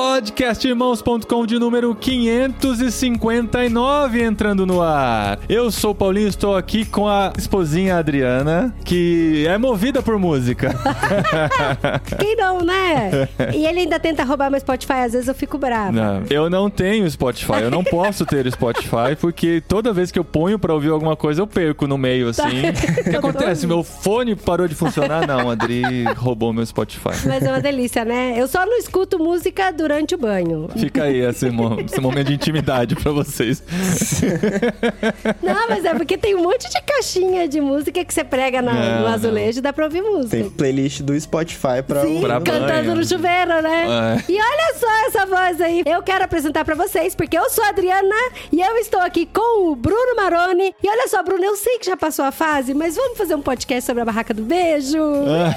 [0.00, 5.38] Podcastirmãos.com de número 559 entrando no ar.
[5.46, 10.74] Eu sou o Paulinho, estou aqui com a esposinha Adriana, que é movida por música.
[12.18, 13.28] Quem não, né?
[13.54, 15.92] E ele ainda tenta roubar meu Spotify, às vezes eu fico brava.
[15.92, 20.24] Não, eu não tenho Spotify, eu não posso ter Spotify, porque toda vez que eu
[20.24, 22.70] ponho pra ouvir alguma coisa, eu perco no meio, assim.
[23.00, 23.66] O que acontece?
[23.66, 25.26] Meu fone parou de funcionar?
[25.26, 25.82] Não, Adri
[26.16, 27.10] roubou meu Spotify.
[27.26, 28.32] Mas é uma delícia, né?
[28.36, 30.68] Eu só não escuto música durante o banho.
[30.76, 33.62] Fica aí esse, mo- esse momento de intimidade pra vocês.
[35.42, 38.72] Não, mas é porque tem um monte de caixinha de música que você prega na-
[38.72, 40.36] Não, no azulejo e dá pra ouvir música.
[40.36, 42.94] Tem playlist do Spotify pra Sim, Pra cantando banho.
[42.94, 43.86] no chuveiro, né?
[44.28, 44.32] É.
[44.32, 45.82] E olha só essa voz aí.
[45.86, 48.14] Eu quero apresentar pra vocês, porque eu sou a Adriana
[48.52, 50.74] e eu estou aqui com o Bruno Maroni.
[50.82, 53.42] E olha só, Bruno, eu sei que já passou a fase, mas vamos fazer um
[53.42, 54.98] podcast sobre a barraca do beijo?
[55.26, 55.54] Ah.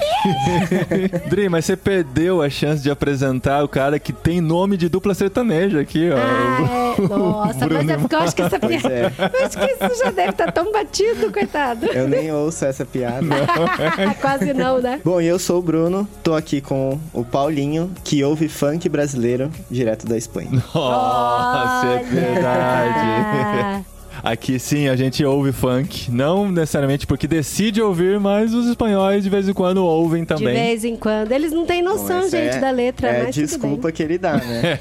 [1.28, 5.14] Dri, mas você perdeu a chance de apresentar o cara que tem nome de dupla
[5.14, 6.16] sertaneja aqui, ó.
[6.16, 7.08] Ah, é.
[7.08, 8.88] Nossa, Bruno mas é porque eu acho que essa piada.
[8.88, 9.12] é.
[9.34, 11.86] Eu acho que isso já deve estar tão batido, coitado.
[11.86, 13.26] Eu nem ouço essa piada.
[14.20, 15.00] Quase não, né?
[15.04, 19.50] Bom, e eu sou o Bruno, tô aqui com o Paulinho, que ouve funk brasileiro
[19.70, 20.50] direto da Espanha.
[20.74, 22.04] Nossa, é Olha!
[22.04, 23.84] verdade.
[24.22, 26.10] Aqui sim, a gente ouve funk.
[26.10, 30.54] Não necessariamente porque decide ouvir, mas os espanhóis de vez em quando ouvem De também.
[30.54, 31.32] vez em quando.
[31.32, 34.34] Eles não têm noção, Bom, gente, é- da letra, É mas desculpa que ele dá,
[34.36, 34.78] né?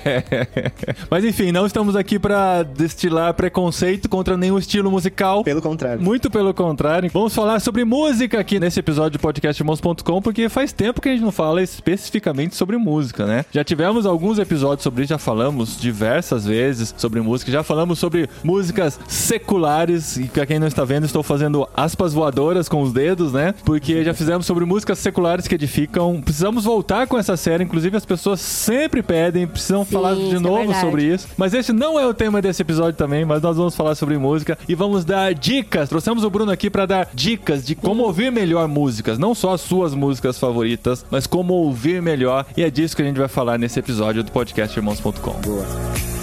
[1.09, 5.43] Mas enfim, não estamos aqui pra destilar preconceito contra nenhum estilo musical.
[5.43, 6.01] Pelo contrário.
[6.01, 7.09] Muito pelo contrário.
[7.13, 11.21] Vamos falar sobre música aqui nesse episódio do podcastirmãos.com, porque faz tempo que a gente
[11.23, 13.45] não fala especificamente sobre música, né?
[13.51, 18.29] Já tivemos alguns episódios sobre isso, já falamos diversas vezes sobre música, já falamos sobre
[18.43, 23.33] músicas seculares, e pra quem não está vendo, estou fazendo aspas voadoras com os dedos,
[23.33, 23.53] né?
[23.63, 26.21] Porque já fizemos sobre músicas seculares que edificam.
[26.21, 30.39] Precisamos voltar com essa série, inclusive as pessoas sempre pedem, precisam Sim, falar de é
[30.39, 30.81] novo verdade.
[30.81, 31.27] sobre isso.
[31.37, 34.57] Mas esse não é o tema desse episódio também, mas nós vamos falar sobre música
[34.67, 35.89] e vamos dar dicas.
[35.89, 39.61] Trouxemos o Bruno aqui pra dar dicas de como ouvir melhor músicas, não só as
[39.61, 42.45] suas músicas favoritas, mas como ouvir melhor.
[42.55, 45.41] E é disso que a gente vai falar nesse episódio do podcast irmãos.com.
[45.41, 46.22] Boa.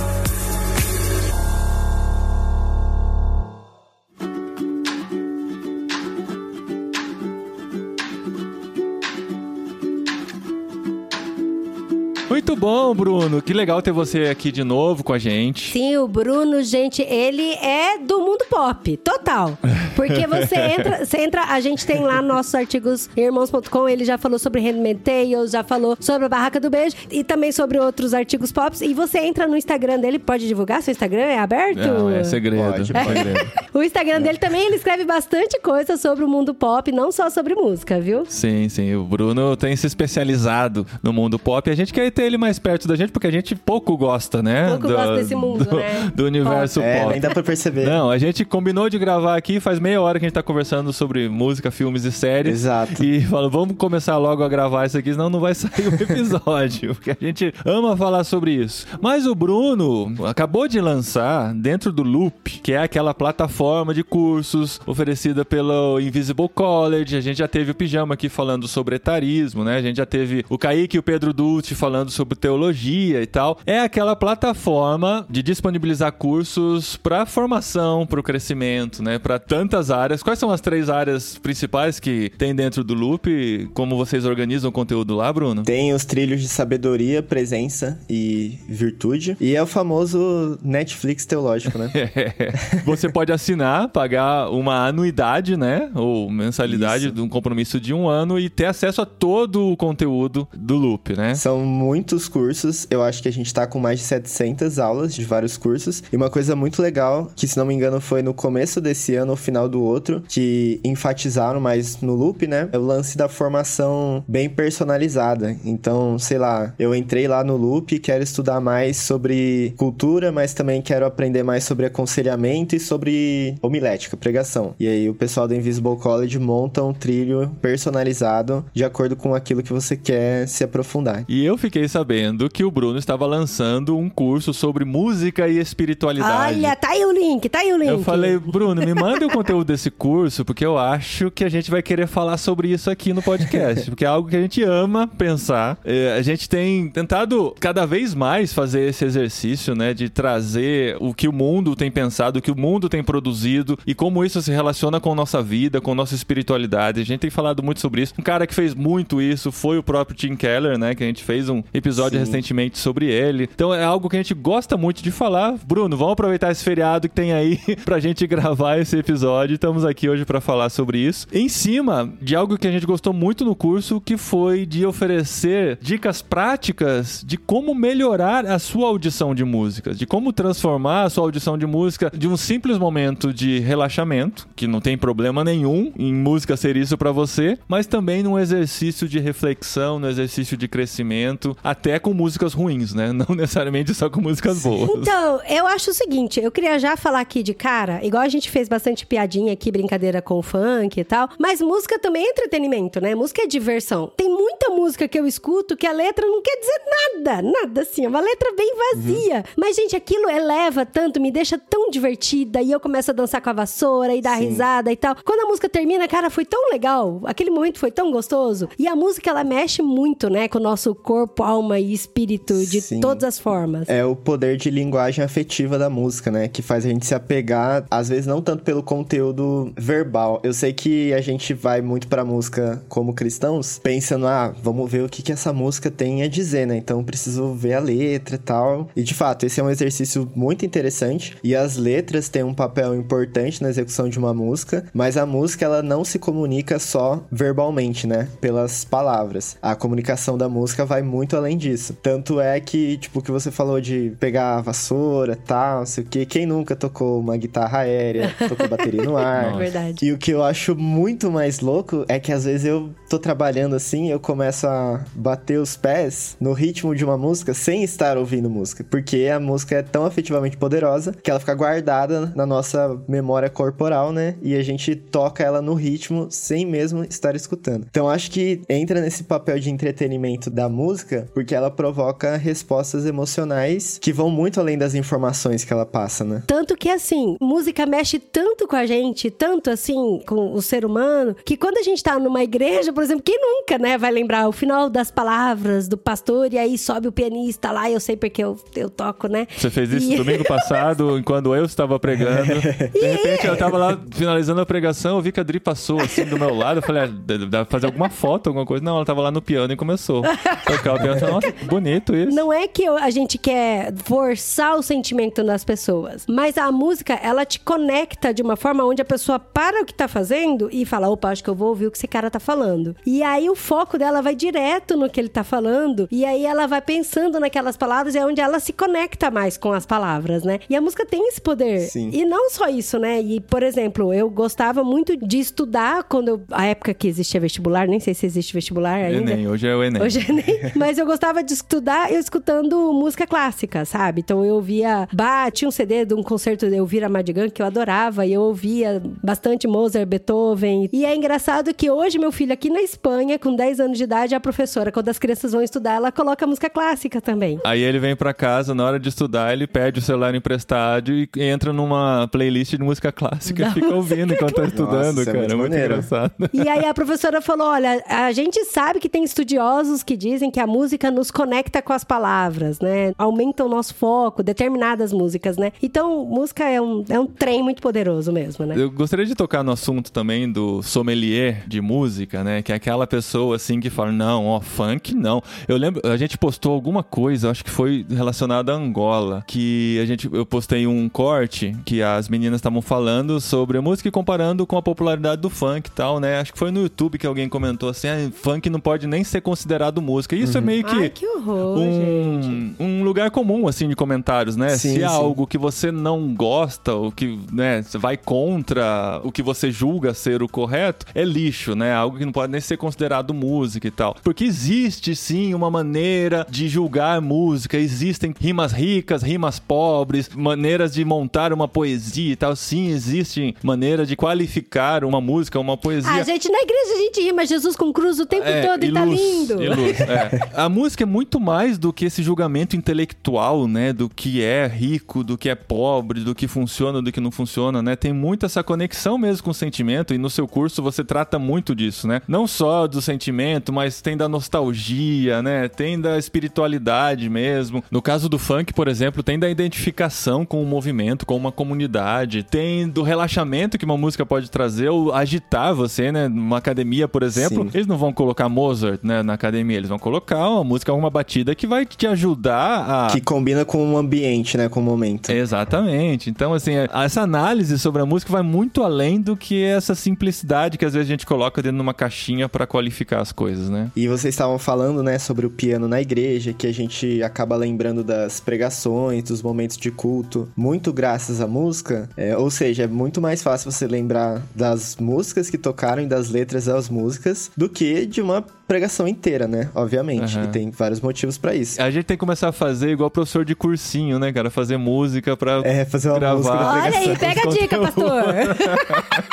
[12.60, 13.40] Bom, Bruno.
[13.40, 15.72] Que legal ter você aqui de novo com a gente.
[15.72, 19.58] Sim, o Bruno, gente, ele é do mundo pop, total.
[19.96, 24.38] Porque você entra, você entra, a gente tem lá nossos artigos irmãos.com, ele já falou
[24.38, 28.52] sobre Handmaid's Tale, já falou sobre a Barraca do Beijo e também sobre outros artigos
[28.52, 28.76] pop.
[28.82, 30.82] E você entra no Instagram dele, pode divulgar?
[30.82, 31.78] Seu Instagram é aberto?
[31.78, 32.62] Não, é segredo.
[32.62, 33.70] Pode, pode.
[33.72, 37.54] O Instagram dele também, ele escreve bastante coisa sobre o mundo pop, não só sobre
[37.54, 38.24] música, viu?
[38.28, 38.94] Sim, sim.
[38.96, 41.70] O Bruno tem se especializado no mundo pop.
[41.70, 44.68] A gente quer ter ele mais perto da gente porque a gente pouco gosta, né?
[44.70, 46.12] Pouco gosta desse mundo, do, né?
[46.14, 47.12] Do universo É, pop.
[47.12, 47.86] nem dá pra perceber.
[47.86, 50.92] Não, a gente combinou de gravar aqui faz meia hora que a gente tá conversando
[50.92, 52.54] sobre música, filmes e séries.
[52.60, 53.02] Exato.
[53.04, 56.94] E falou, vamos começar logo a gravar isso aqui, senão não vai sair o episódio.
[56.94, 58.86] porque a gente ama falar sobre isso.
[59.00, 64.80] Mas o Bruno acabou de lançar dentro do Loop, que é aquela plataforma de cursos
[64.86, 67.16] oferecida pelo Invisible College.
[67.16, 69.76] A gente já teve o Pijama aqui falando sobre etarismo, né?
[69.76, 73.58] A gente já teve o Kaique e o Pedro Dulce falando sobre teologia e tal.
[73.66, 79.18] É aquela plataforma de disponibilizar cursos para formação, para o crescimento, né?
[79.18, 80.22] Para tantas áreas.
[80.22, 83.68] Quais são as três áreas principais que tem dentro do Loop?
[83.74, 85.62] Como vocês organizam o conteúdo lá, Bruno?
[85.62, 89.36] Tem os trilhos de sabedoria, presença e virtude.
[89.40, 91.90] E é o famoso Netflix teológico, né?
[92.84, 95.90] Você pode assinar, pagar uma anuidade, né?
[95.94, 97.14] Ou mensalidade Isso.
[97.14, 101.16] de um compromisso de um ano e ter acesso a todo o conteúdo do Loop,
[101.16, 101.34] né?
[101.34, 102.86] São muitos cursos.
[102.90, 106.02] Eu acho que a gente tá com mais de 700 aulas de vários cursos.
[106.10, 109.32] E uma coisa muito legal, que se não me engano foi no começo desse ano
[109.32, 112.68] ou final do outro, que enfatizaram mais no loop, né?
[112.72, 115.56] É o lance da formação bem personalizada.
[115.64, 120.82] Então, sei lá, eu entrei lá no loop quero estudar mais sobre cultura, mas também
[120.82, 124.74] quero aprender mais sobre aconselhamento e sobre homilética, pregação.
[124.78, 129.62] E aí o pessoal do Invisible College monta um trilho personalizado de acordo com aquilo
[129.62, 131.24] que você quer se aprofundar.
[131.28, 132.19] E eu fiquei sabendo
[132.52, 136.54] que o Bruno estava lançando um curso sobre música e espiritualidade.
[136.54, 137.88] Olha, tá aí o link, tá aí o link.
[137.88, 141.70] Eu falei, Bruno, me manda o conteúdo desse curso, porque eu acho que a gente
[141.70, 145.06] vai querer falar sobre isso aqui no podcast, porque é algo que a gente ama
[145.06, 145.78] pensar.
[145.84, 151.14] É, a gente tem tentado cada vez mais fazer esse exercício, né, de trazer o
[151.14, 154.50] que o mundo tem pensado, o que o mundo tem produzido e como isso se
[154.50, 157.00] relaciona com nossa vida, com nossa espiritualidade.
[157.00, 158.14] A gente tem falado muito sobre isso.
[158.18, 161.22] Um cara que fez muito isso foi o próprio Tim Keller, né, que a gente
[161.22, 162.18] fez um episódio Sim.
[162.18, 163.48] recentemente sobre ele.
[163.54, 165.54] Então é algo que a gente gosta muito de falar.
[165.66, 169.54] Bruno, vamos aproveitar esse feriado que tem aí pra gente gravar esse episódio.
[169.54, 171.26] Estamos aqui hoje pra falar sobre isso.
[171.32, 175.78] Em cima de algo que a gente gostou muito no curso, que foi de oferecer
[175.80, 181.24] dicas práticas de como melhorar a sua audição de músicas, de como transformar a sua
[181.24, 186.12] audição de música de um simples momento de relaxamento, que não tem problema nenhum em
[186.14, 191.56] música ser isso pra você, mas também num exercício de reflexão, no exercício de crescimento,
[191.62, 193.12] até com músicas ruins, né?
[193.12, 194.90] Não necessariamente só com músicas boas.
[194.90, 198.50] Então, eu acho o seguinte, eu queria já falar aqui de cara, igual a gente
[198.50, 203.00] fez bastante piadinha aqui, brincadeira com o funk e tal, mas música também é entretenimento,
[203.00, 203.14] né?
[203.14, 204.12] Música é diversão.
[204.16, 206.80] Tem muita música que eu escuto que a letra não quer dizer
[207.24, 209.44] nada, nada assim, é uma letra bem vazia.
[209.56, 213.50] Mas, gente, aquilo eleva tanto, me deixa tão divertida e eu começo a dançar com
[213.50, 214.48] a vassoura e dar Sim.
[214.48, 215.16] risada e tal.
[215.24, 218.68] Quando a música termina, cara, foi tão legal, aquele momento foi tão gostoso.
[218.78, 222.80] E a música, ela mexe muito, né, com o nosso corpo, alma e espírito de
[222.80, 223.00] Sim.
[223.00, 223.88] todas as formas.
[223.88, 226.48] É o poder de linguagem afetiva da música, né?
[226.48, 230.40] Que faz a gente se apegar, às vezes não tanto pelo conteúdo verbal.
[230.42, 235.04] Eu sei que a gente vai muito pra música como cristãos, pensando, ah, vamos ver
[235.04, 236.76] o que, que essa música tem a dizer, né?
[236.76, 238.88] Então preciso ver a letra e tal.
[238.94, 241.36] E de fato, esse é um exercício muito interessante.
[241.42, 245.64] E as letras têm um papel importante na execução de uma música, mas a música
[245.64, 248.28] ela não se comunica só verbalmente, né?
[248.40, 249.56] Pelas palavras.
[249.62, 251.69] A comunicação da música vai muito além disso.
[252.02, 255.86] Tanto é que, tipo, o que você falou de pegar a vassoura e tal, não
[255.86, 256.26] sei o que.
[256.26, 259.54] Quem nunca tocou uma guitarra aérea, tocou bateria no ar?
[259.54, 260.04] É verdade.
[260.04, 263.74] E o que eu acho muito mais louco é que às vezes eu tô trabalhando
[263.74, 268.48] assim, eu começo a bater os pés no ritmo de uma música sem estar ouvindo
[268.48, 268.84] música.
[268.88, 274.12] Porque a música é tão afetivamente poderosa que ela fica guardada na nossa memória corporal,
[274.12, 274.36] né?
[274.42, 277.86] E a gente toca ela no ritmo sem mesmo estar escutando.
[277.90, 283.98] Então acho que entra nesse papel de entretenimento da música porque ela provoca respostas emocionais
[284.00, 286.42] que vão muito além das informações que ela passa, né?
[286.46, 291.36] Tanto que, assim, música mexe tanto com a gente, tanto assim, com o ser humano,
[291.44, 294.52] que quando a gente tá numa igreja, por exemplo, quem nunca, né, vai lembrar o
[294.52, 298.56] final das palavras do pastor e aí sobe o pianista lá, eu sei porque eu,
[298.74, 299.46] eu toco, né?
[299.56, 302.40] Você fez isso E- domingo passado, enquanto eu estava pregando.
[302.92, 306.24] De repente, eu tava lá finalizando a pregação, eu vi que a Dri passou assim
[306.24, 306.78] do meu lado.
[306.78, 308.82] Eu falei, ah, deve deve fazer alguma foto, alguma coisa.
[308.84, 310.22] Não, ela tava lá no piano e começou.
[310.66, 311.20] Tocar o piano.
[311.20, 312.34] Nossa, bonito isso.
[312.34, 317.44] Não é que a gente quer forçar o sentimento nas pessoas, mas a música, ela
[317.44, 321.08] te conecta de uma forma onde a pessoa para o que tá fazendo e fala:
[321.08, 322.96] opa, acho que eu vou ouvir o que esse cara tá falando.
[323.06, 326.66] E aí o foco dela vai direto no que ele tá falando, e aí ela
[326.66, 330.60] vai pensando naquelas palavras, e é onde ela se conecta mais com as palavras, né?
[330.68, 331.80] E a música tem esse poder.
[331.80, 332.10] Sim.
[332.12, 333.20] E não só isso, né?
[333.20, 337.86] E, por exemplo, eu gostava muito de estudar quando eu, a época que existia vestibular,
[337.86, 339.32] nem sei se existe vestibular ainda.
[339.32, 340.02] Enem, hoje é o Enem.
[340.02, 340.72] Hoje é nem.
[340.76, 344.20] Mas eu gostava de estudar eu escutando música clássica, sabe?
[344.20, 345.08] Então eu ouvia.
[345.12, 348.26] Bah, tinha um CD de um concerto de Elvira Madigan que eu adorava.
[348.26, 350.88] E eu ouvia bastante Mozart, Beethoven.
[350.92, 354.34] E é engraçado que hoje meu filho aqui na Espanha, com 10 anos de idade,
[354.34, 357.58] a professora, quando as crianças vão estudar, ela coloca música clássica também.
[357.64, 361.28] Aí ele vem pra casa, na hora de estudar, ele pede o celular emprestado e
[361.36, 365.38] entra numa playlist de música clássica e fica ouvindo enquanto tá estudando, Nossa, é cara.
[365.38, 365.94] muito É muito maneiro.
[365.94, 366.32] engraçado.
[366.52, 370.60] E aí a professora falou: olha, a gente sabe que tem estudiosos que dizem que
[370.60, 373.12] a música nos conecta com as palavras, né?
[373.18, 375.72] Aumenta o nosso foco, determinadas músicas, né?
[375.82, 378.74] Então, música é um, é um trem muito poderoso mesmo, né?
[378.76, 382.62] Eu gostaria de tocar no assunto também do sommelier de música, né?
[382.62, 385.42] Que é aquela pessoa assim que fala: não, ó, funk não.
[385.68, 390.04] Eu lembro, a gente postou alguma coisa, acho que foi relacionada a Angola, que a
[390.04, 394.66] gente, eu postei um corte que as meninas estavam falando sobre a música e comparando
[394.66, 396.40] com a popularidade do funk e tal, né?
[396.40, 399.40] Acho que foi no YouTube que alguém comentou assim: ah, funk não pode nem ser
[399.40, 400.34] considerado música.
[400.34, 400.94] E isso é meio que.
[400.94, 402.48] Ai, que horror, gente.
[402.48, 404.70] um, um lugar comum, assim, de comentários, né?
[404.70, 405.14] Sim, Se é sim.
[405.14, 410.42] algo que você não gosta, ou que, né, vai contra o que você julga ser
[410.42, 411.92] o correto, é lixo, né?
[411.94, 414.16] Algo que não pode nem ser considerado música e tal.
[414.22, 421.04] Porque existe, sim, uma maneira de julgar música, existem rimas ricas, rimas pobres, maneiras de
[421.04, 422.54] montar uma poesia e tal.
[422.56, 426.10] Sim, existe maneira de qualificar uma música, uma poesia.
[426.10, 428.92] A gente na igreja a gente rima Jesus com cruz o tempo É, todo e,
[428.92, 429.62] tá luz, lindo.
[429.62, 430.50] e luz, é.
[430.60, 433.92] A música é muito mais do que esse julgamento intelectual, né?
[433.92, 437.82] Do que é rico, do que é pobre, do que funciona, do que não funciona,
[437.82, 437.96] né?
[437.96, 441.74] Tem muito essa conexão mesmo com o sentimento e no seu curso você trata muito
[441.74, 442.22] disso, né?
[442.28, 445.68] Não só do sentimento, mas tem da nostalgia, né?
[445.68, 447.82] Tem da espiritualidade mesmo.
[447.90, 452.42] No caso do funk, por exemplo, tem da identificação com o movimento, com uma comunidade,
[452.42, 456.28] tem do relaxamento que uma música pode trazer ou agitar você, né?
[456.28, 457.70] Numa academia, por exemplo, Sim.
[457.74, 461.54] eles não vão colocar Mozart, né, na academia, eles vão colocar uma música, uma batida
[461.54, 464.68] que vai te ajudar a Que combina com o ambiente, né?
[464.68, 465.30] Com o momento.
[465.30, 466.30] Exatamente.
[466.30, 470.84] Então, assim, essa análise sobre a música vai muito além do que essa simplicidade que
[470.84, 473.90] às vezes a gente coloca dentro de uma caixinha pra qualificar as coisas, né?
[473.94, 478.02] E vocês estavam falando, né, sobre o piano na igreja, que a gente acaba lembrando
[478.02, 482.08] das pregações, dos momentos de culto, muito graças à música.
[482.16, 486.30] É, ou seja, é muito mais fácil você lembrar das músicas que tocaram e das
[486.30, 489.68] letras das músicas do que de uma pregação inteira, né?
[489.74, 490.38] Obviamente.
[490.38, 490.44] Aham.
[490.44, 491.82] E tem vários motivos pra isso.
[491.82, 494.48] A gente tem que começar a fazer igual professor de cursinho, né, cara?
[494.48, 495.60] Fazer música pra.
[495.64, 496.36] É, fazer uma Gravar.
[496.36, 498.22] música Olha aí, pega a dica, pastor.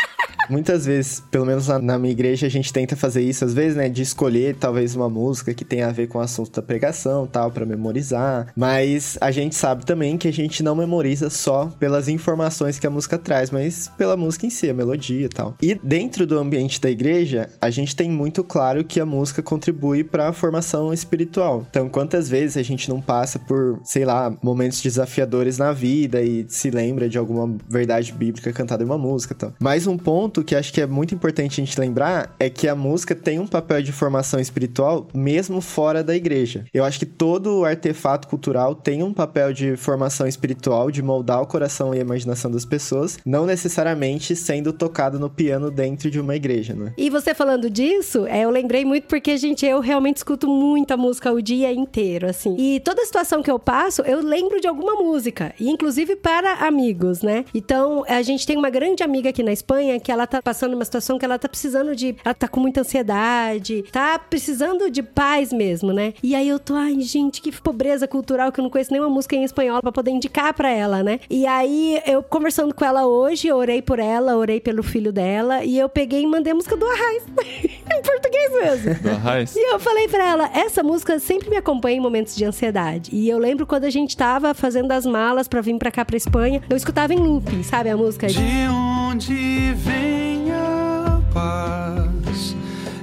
[0.49, 3.89] Muitas vezes, pelo menos na minha igreja, a gente tenta fazer isso, às vezes, né?
[3.89, 7.51] De escolher talvez uma música que tenha a ver com o assunto da pregação tal,
[7.51, 8.51] pra memorizar.
[8.55, 12.89] Mas a gente sabe também que a gente não memoriza só pelas informações que a
[12.89, 15.55] música traz, mas pela música em si, a melodia e tal.
[15.61, 20.03] E dentro do ambiente da igreja, a gente tem muito claro que a música contribui
[20.03, 21.65] pra formação espiritual.
[21.69, 26.45] Então, quantas vezes a gente não passa por, sei lá, momentos desafiadores na vida e
[26.47, 29.53] se lembra de alguma verdade bíblica cantada em uma música tal.
[29.59, 32.75] Mais um ponto que acho que é muito importante a gente lembrar é que a
[32.75, 36.65] música tem um papel de formação espiritual mesmo fora da igreja.
[36.73, 41.47] Eu acho que todo artefato cultural tem um papel de formação espiritual, de moldar o
[41.47, 46.35] coração e a imaginação das pessoas, não necessariamente sendo tocado no piano dentro de uma
[46.35, 46.93] igreja, né?
[46.97, 51.31] E você falando disso, é, eu lembrei muito porque, gente, eu realmente escuto muita música
[51.31, 52.55] o dia inteiro, assim.
[52.57, 55.53] E toda situação que eu passo, eu lembro de alguma música.
[55.59, 57.45] Inclusive para amigos, né?
[57.53, 60.85] Então, a gente tem uma grande amiga aqui na Espanha que ela tá passando uma
[60.85, 62.15] situação que ela tá precisando de.
[62.23, 66.13] Ela tá com muita ansiedade, tá precisando de paz mesmo, né?
[66.21, 69.35] E aí eu tô, ai, gente, que pobreza cultural que eu não conheço nenhuma música
[69.35, 71.19] em espanhol pra poder indicar pra ela, né?
[71.29, 75.63] E aí eu conversando com ela hoje, eu orei por ela, orei pelo filho dela,
[75.63, 77.23] e eu peguei e mandei a música do Arraiz.
[77.97, 79.01] em português mesmo.
[79.01, 79.55] Do Arraiz.
[79.55, 83.09] E eu falei pra ela, essa música sempre me acompanha em momentos de ansiedade.
[83.13, 86.17] E eu lembro quando a gente tava fazendo as malas pra vir pra cá, pra
[86.17, 88.27] Espanha, eu escutava em loop, sabe a música?
[88.27, 90.16] De onde vem
[90.51, 92.55] a paz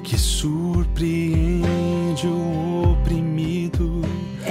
[0.02, 1.73] que surpreende?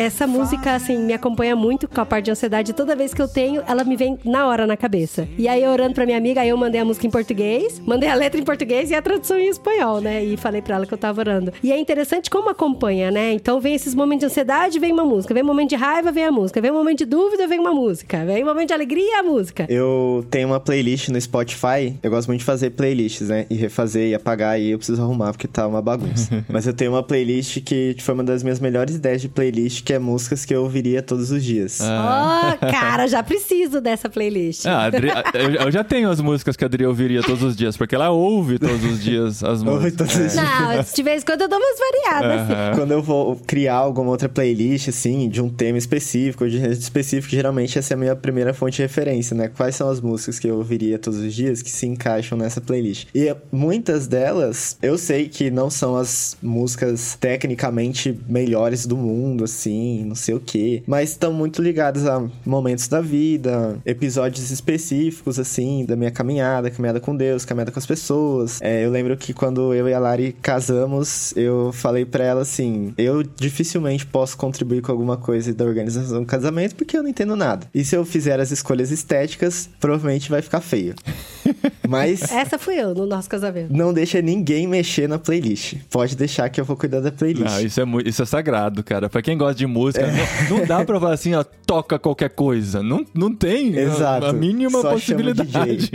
[0.04, 2.74] Essa música, assim, me acompanha muito com a parte de ansiedade.
[2.74, 5.30] Toda vez que eu tenho, ela me vem na hora na cabeça.
[5.38, 8.14] E aí, orando pra minha amiga, aí eu mandei a música em português, mandei a
[8.14, 10.22] letra em português e a tradução em espanhol, né?
[10.22, 11.54] E falei pra ela que eu tava orando.
[11.64, 13.32] E é interessante como acompanha, né?
[13.32, 15.34] Então, vem esses momentos de ansiedade, vem uma música.
[15.34, 16.60] Vem um momento de raiva, vem a música.
[16.60, 18.26] Vem um momento de dúvida, vem uma música.
[18.26, 19.66] Vem um momento de alegria, a música.
[19.70, 21.98] Eu tenho uma playlist no Spotify.
[22.04, 23.46] Eu gosto muito de fazer playlists, né?
[23.50, 26.44] E refazer e apagar e eu preciso arrumar porque tá uma bagunça.
[26.52, 29.93] Mas eu tenho uma playlist que foi uma das minhas melhores ideias de playlist, que
[29.94, 31.80] é músicas que eu ouviria todos os dias.
[31.82, 32.56] Ah.
[32.62, 34.66] Oh, cara, já preciso dessa playlist.
[34.66, 37.78] Ah, Adri- eu, eu já tenho as músicas que a Adri ouviria todos os dias,
[37.78, 39.96] porque ela ouve todos os dias as Ouve músicas.
[39.98, 40.36] todos os dias.
[40.36, 42.78] Não, de vez em quando eu dou umas variadas, assim.
[42.80, 47.32] Quando eu vou criar alguma outra playlist, assim, de um tema específico, de gênero específico,
[47.34, 49.48] geralmente essa é a minha primeira fonte de referência, né?
[49.56, 53.08] Quais são as músicas que eu ouviria todos os dias que se encaixam nessa playlist?
[53.14, 59.83] E muitas delas, eu sei que não são as músicas tecnicamente melhores do mundo, assim,
[60.06, 65.86] não sei o quê, mas estão muito ligadas a momentos da vida, episódios específicos, assim,
[65.86, 68.62] da minha caminhada, caminhada com Deus, caminhada com as pessoas.
[68.62, 72.94] É, eu lembro que quando eu e a Lari casamos, eu falei pra ela assim:
[72.98, 77.36] eu dificilmente posso contribuir com alguma coisa da organização do casamento porque eu não entendo
[77.36, 77.68] nada.
[77.74, 80.96] E se eu fizer as escolhas estéticas, provavelmente vai ficar feio.
[81.88, 82.32] Mas.
[82.32, 83.74] Essa fui eu no nosso casamento.
[83.74, 85.76] Não deixa ninguém mexer na playlist.
[85.90, 87.46] Pode deixar que eu vou cuidar da playlist.
[87.46, 89.10] Não, isso é, muito, isso é sagrado, cara.
[89.10, 90.12] Pra quem gosta de música, É.
[90.50, 92.82] não, não dá pra falar assim, ó, toca qualquer coisa.
[92.84, 94.26] Não, não tem a- Exato.
[94.28, 95.90] a mínima Só possibilidade.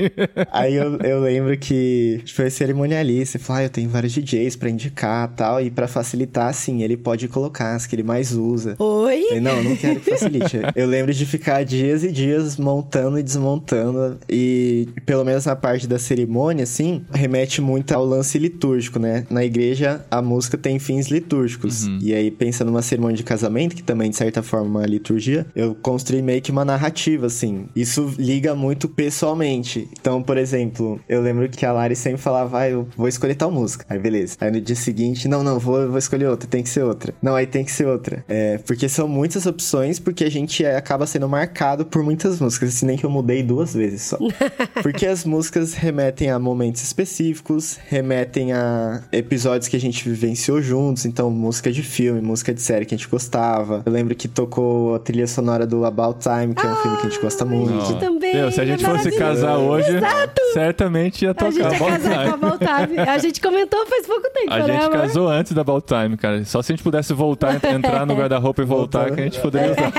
[0.52, 4.68] Aí eu, eu lembro que foi cerimonialista, ele falou, ah, eu tenho vários DJs pra
[4.70, 8.74] indicar tal, e pra facilitar, assim, ele pode colocar as que ele mais usa.
[8.78, 9.22] Oi?
[9.28, 10.58] Falei, não, não quero que facilite.
[10.74, 15.54] Eu lembro de ficar dias e dias montando e desmontando, e pelo menos menos na
[15.54, 19.26] parte da cerimônia, assim, remete muito ao lance litúrgico, né?
[19.28, 21.86] Na igreja, a música tem fins litúrgicos.
[22.00, 25.46] E aí, pensando numa cerimônia de casamento, que também, de certa forma, é uma liturgia,
[25.56, 27.66] eu construí meio que uma narrativa, assim.
[27.74, 29.88] Isso liga muito pessoalmente.
[29.98, 33.50] Então, por exemplo, eu lembro que a Lari sempre falava, ah, eu vou escolher tal
[33.50, 33.86] música.
[33.88, 34.36] Aí, beleza.
[34.40, 37.14] Aí no dia seguinte, não, não, vou, vou escolher outra, tem que ser outra.
[37.22, 38.24] Não, aí tem que ser outra.
[38.28, 42.74] É, porque são muitas opções, porque a gente é, acaba sendo marcado por muitas músicas,
[42.74, 44.18] assim, nem que eu mudei duas vezes só.
[44.82, 51.06] porque as músicas remetem a momentos específicos, remetem a episódios que a gente vivenciou juntos,
[51.06, 53.47] então música de filme, música de série que a gente gostava.
[53.86, 57.06] Eu lembro que tocou a trilha sonora do About Time, que é um filme que
[57.06, 57.86] a gente gosta muito.
[57.86, 58.34] gente também.
[58.34, 59.18] Meu, se a é gente fosse maravilhoso.
[59.18, 60.40] casar hoje, Exato.
[60.52, 62.34] certamente ia A tocar gente ia About casar com a.
[62.48, 62.98] About Time.
[62.98, 64.90] A gente comentou faz pouco tempo, A né, gente amor?
[64.92, 66.44] casou antes da About Time, cara.
[66.44, 69.72] Só se a gente pudesse voltar, entrar no guarda-roupa e voltar, que a gente poderia
[69.72, 69.92] usar.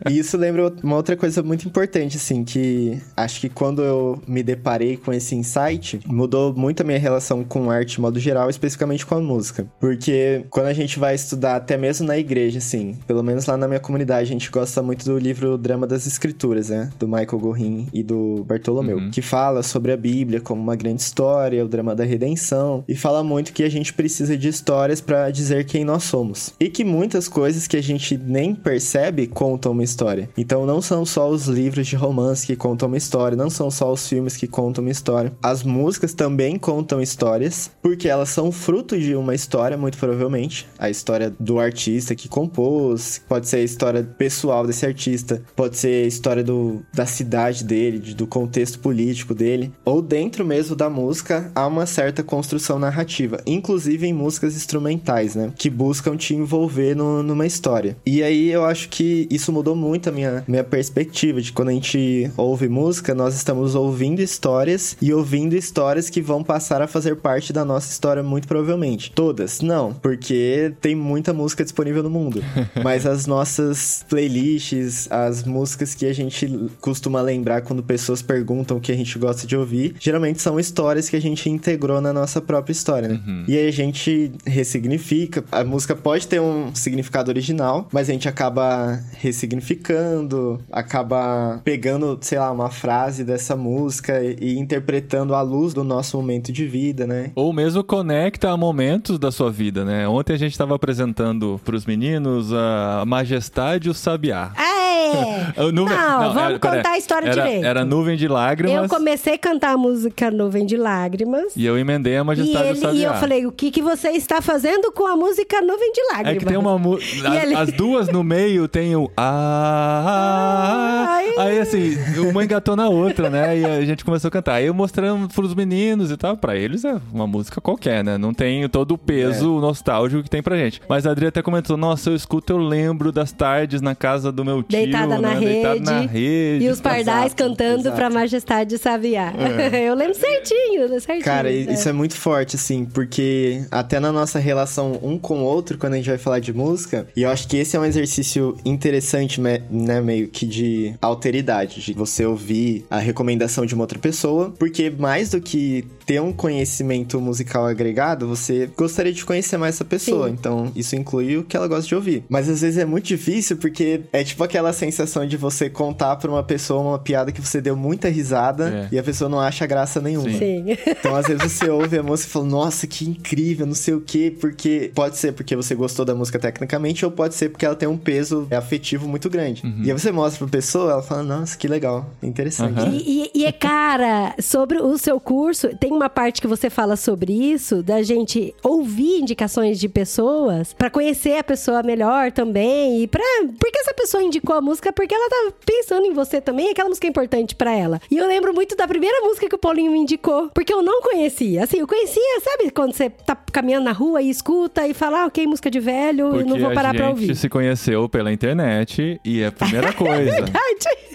[0.10, 4.42] E isso lembra uma outra coisa muito importante, assim, que acho que quando eu me
[4.42, 9.04] deparei com esse insight, mudou muito a minha relação com arte de modo geral, especificamente
[9.04, 9.66] com a música.
[9.80, 13.68] Porque quando a gente vai estudar, até mesmo na igreja, assim, pelo menos lá na
[13.68, 16.90] minha comunidade, a gente gosta muito do livro Drama das Escrituras, né?
[16.98, 21.64] Do Michael Gorin e do Bartolomeu, que fala sobre a Bíblia como uma grande história,
[21.64, 25.64] o drama da redenção, e fala muito que a gente precisa de histórias pra dizer
[25.64, 26.52] quem nós somos.
[26.58, 30.28] E que muitas coisas que a gente nem percebe contam uma história.
[30.36, 33.92] Então não são só os livros de romance que contam uma história, não são só
[33.92, 35.32] os filmes que contam uma história.
[35.42, 40.68] As músicas também contam histórias, porque elas são fruto de uma história, muito provavelmente.
[40.78, 46.04] A história do artista que compôs, pode ser a história pessoal desse artista, pode ser
[46.04, 50.88] a história do, da cidade dele, de- do contexto político dele, ou dentro mesmo da
[50.90, 55.52] música há uma certa construção narrativa, inclusive em músicas instrumentais, né?
[55.56, 57.96] Que buscam te envolver no- numa história.
[58.04, 61.72] E aí eu acho que isso mudou muito a minha, minha perspectiva de quando a
[61.72, 67.16] gente ouve música, nós estamos ouvindo histórias e ouvindo histórias que vão passar a fazer
[67.16, 69.12] parte da nossa história muito provavelmente.
[69.14, 69.60] Todas?
[69.60, 72.42] Não, porque tem muita música disponível no mundo.
[72.82, 78.80] Mas as nossas playlists, as músicas que a gente costuma lembrar quando pessoas perguntam o
[78.80, 82.40] que a gente gosta de ouvir, geralmente são histórias que a gente integrou na nossa
[82.40, 83.20] própria história, né?
[83.48, 85.44] E aí a gente ressignifica.
[85.50, 92.38] A música pode ter um significado original, mas a gente acaba ressignificando, acaba pegando, sei
[92.38, 97.06] lá, uma frase dessa música e, e interpretando à luz do nosso momento de vida,
[97.06, 97.30] né?
[97.34, 100.06] Ou mesmo conecta a momentos da sua vida, né?
[100.08, 104.50] Ontem a gente estava apresentando pros meninos a Majestade e o Sabiá.
[104.58, 104.79] É!
[105.72, 107.64] Nuvem- Não, vamos era- pera- contar a história era, direito.
[107.66, 111.52] Era Nuvem de Lágrimas Eu comecei a cantar a música Nuvem de Lágrimas.
[111.56, 113.00] e eu emendei a Majestade e ele, Sabiá.
[113.00, 116.36] e eu falei, o que, que você está fazendo com a música Nuvem de Lágrimas?
[116.36, 117.28] É que tem uma música.
[117.42, 119.10] ele- As duas no meio tem o.
[119.16, 121.06] Ah, ah, ah.
[121.10, 121.34] Ai.
[121.38, 121.96] Aí assim,
[122.30, 123.58] uma engatou na outra, né?
[123.58, 124.54] E a gente começou a cantar.
[124.54, 126.36] Aí eu mostrando pros meninos e tal.
[126.36, 128.16] Pra eles é uma música qualquer, né?
[128.18, 129.60] Não tem todo o peso É.
[129.60, 130.80] nostálgico que tem pra gente.
[130.88, 134.44] Mas a Adri até comentou: Nossa, eu escuto, eu lembro das tardes na casa do
[134.44, 134.78] meu tio.
[134.84, 135.38] Deitada na, né?
[135.38, 136.64] rede, Deitada na rede.
[136.64, 137.96] E os pardais Exato, cantando exato.
[137.96, 139.32] pra Majestade Sabiá.
[139.84, 141.24] eu lembro certinho, certinho.
[141.24, 141.72] Cara, né?
[141.72, 145.94] isso é muito forte, assim, porque até na nossa relação um com o outro, quando
[145.94, 149.40] a gente vai falar de música, e eu acho que esse é um exercício interessante,
[149.40, 154.90] né, meio que de alteridade, de você ouvir a recomendação de uma outra pessoa, porque
[154.90, 160.28] mais do que ter um conhecimento musical agregado, você gostaria de conhecer mais essa pessoa,
[160.28, 160.34] Sim.
[160.38, 162.24] então isso inclui o que ela gosta de ouvir.
[162.28, 166.30] Mas às vezes é muito difícil, porque é tipo aquela sensação de você contar pra
[166.30, 168.94] uma pessoa uma piada que você deu muita risada É.
[168.94, 170.30] e a pessoa não acha graça nenhuma.
[170.30, 170.66] Sim.
[171.00, 174.00] Então, às vezes você ouve a música e fala, nossa, que incrível, não sei o
[174.00, 177.74] quê, porque pode ser porque você gostou da música tecnicamente, ou pode ser porque ela
[177.74, 179.62] tem um peso afetivo muito grande.
[179.82, 182.78] E aí você mostra pra pessoa, ela fala, nossa, que legal, interessante.
[182.80, 182.90] Aham.
[182.92, 186.96] E, e- e é, cara, sobre o seu curso, tem uma parte que você fala
[186.96, 193.02] sobre isso, da gente ouvir indicações de pessoas pra conhecer a pessoa melhor também.
[193.02, 193.22] E pra.
[193.58, 196.88] Porque essa pessoa indicou a música porque ela tá pensando em você também, e aquela
[196.88, 198.00] música é importante pra ela.
[198.10, 201.00] E eu lembro muito da primeira música que o Paulinho me indicou, porque eu não
[201.02, 201.64] conhecia.
[201.64, 205.26] Assim, eu conhecia, sabe, quando você tá caminhando na rua e escuta e fala, ah,
[205.26, 207.34] ok, música de velho, eu Porque não vou parar a pra gente ouvir.
[207.36, 210.30] se conheceu pela internet e a primeira coisa.
[210.30, 210.60] Verdade.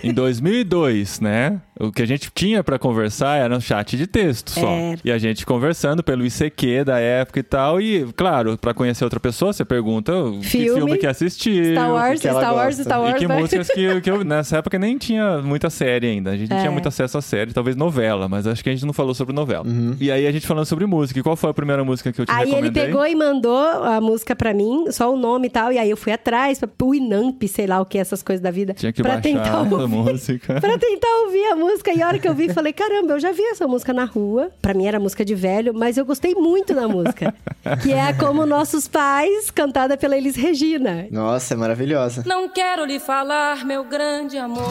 [0.04, 1.62] Em 2002, né?
[1.80, 4.70] O que a gente tinha pra conversar era um chat de texto só.
[4.70, 5.00] Era.
[5.04, 7.82] E a gente conversando pelo ICQ da época e tal.
[7.82, 11.74] E, claro, pra conhecer outra pessoa, você pergunta o que Filme, filme que assistiu.
[11.74, 12.84] Star Wars, que Star Wars, gosta.
[12.84, 13.16] Star Wars.
[13.16, 13.40] E que vai.
[13.42, 16.32] músicas que, que eu, nessa época, nem tinha muita série ainda.
[16.32, 16.60] A gente não É.
[16.62, 19.34] tinha muito acesso a série, talvez novela, mas acho que a gente não falou sobre
[19.36, 19.66] novela.
[20.00, 21.20] E aí a gente falando sobre música.
[21.20, 22.86] E qual foi a primeira música que eu te Aí ele recomendei?
[22.86, 25.98] pegou e mandou a música pra mim, só o nome e tal, e aí eu
[25.98, 28.74] fui atrás, pra- o Inamp, sei lá o que, essas coisas da vida.
[28.74, 30.54] Tinha que pra baixar tentar ouvir, música.
[30.62, 31.65] Pra tentar ouvir a música
[31.96, 34.52] e a hora que eu vi, falei, caramba, eu já vi essa música na rua.
[34.62, 37.34] Pra mim era música de velho, mas eu gostei muito da música.
[37.82, 41.08] que é Como Nossos Pais, cantada pela Elis Regina.
[41.12, 42.24] Nossa, é maravilhosa.
[42.26, 44.64] Não quero lhe falar, meu grande amor,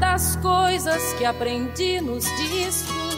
[0.00, 3.11] das coisas que aprendi nos discos.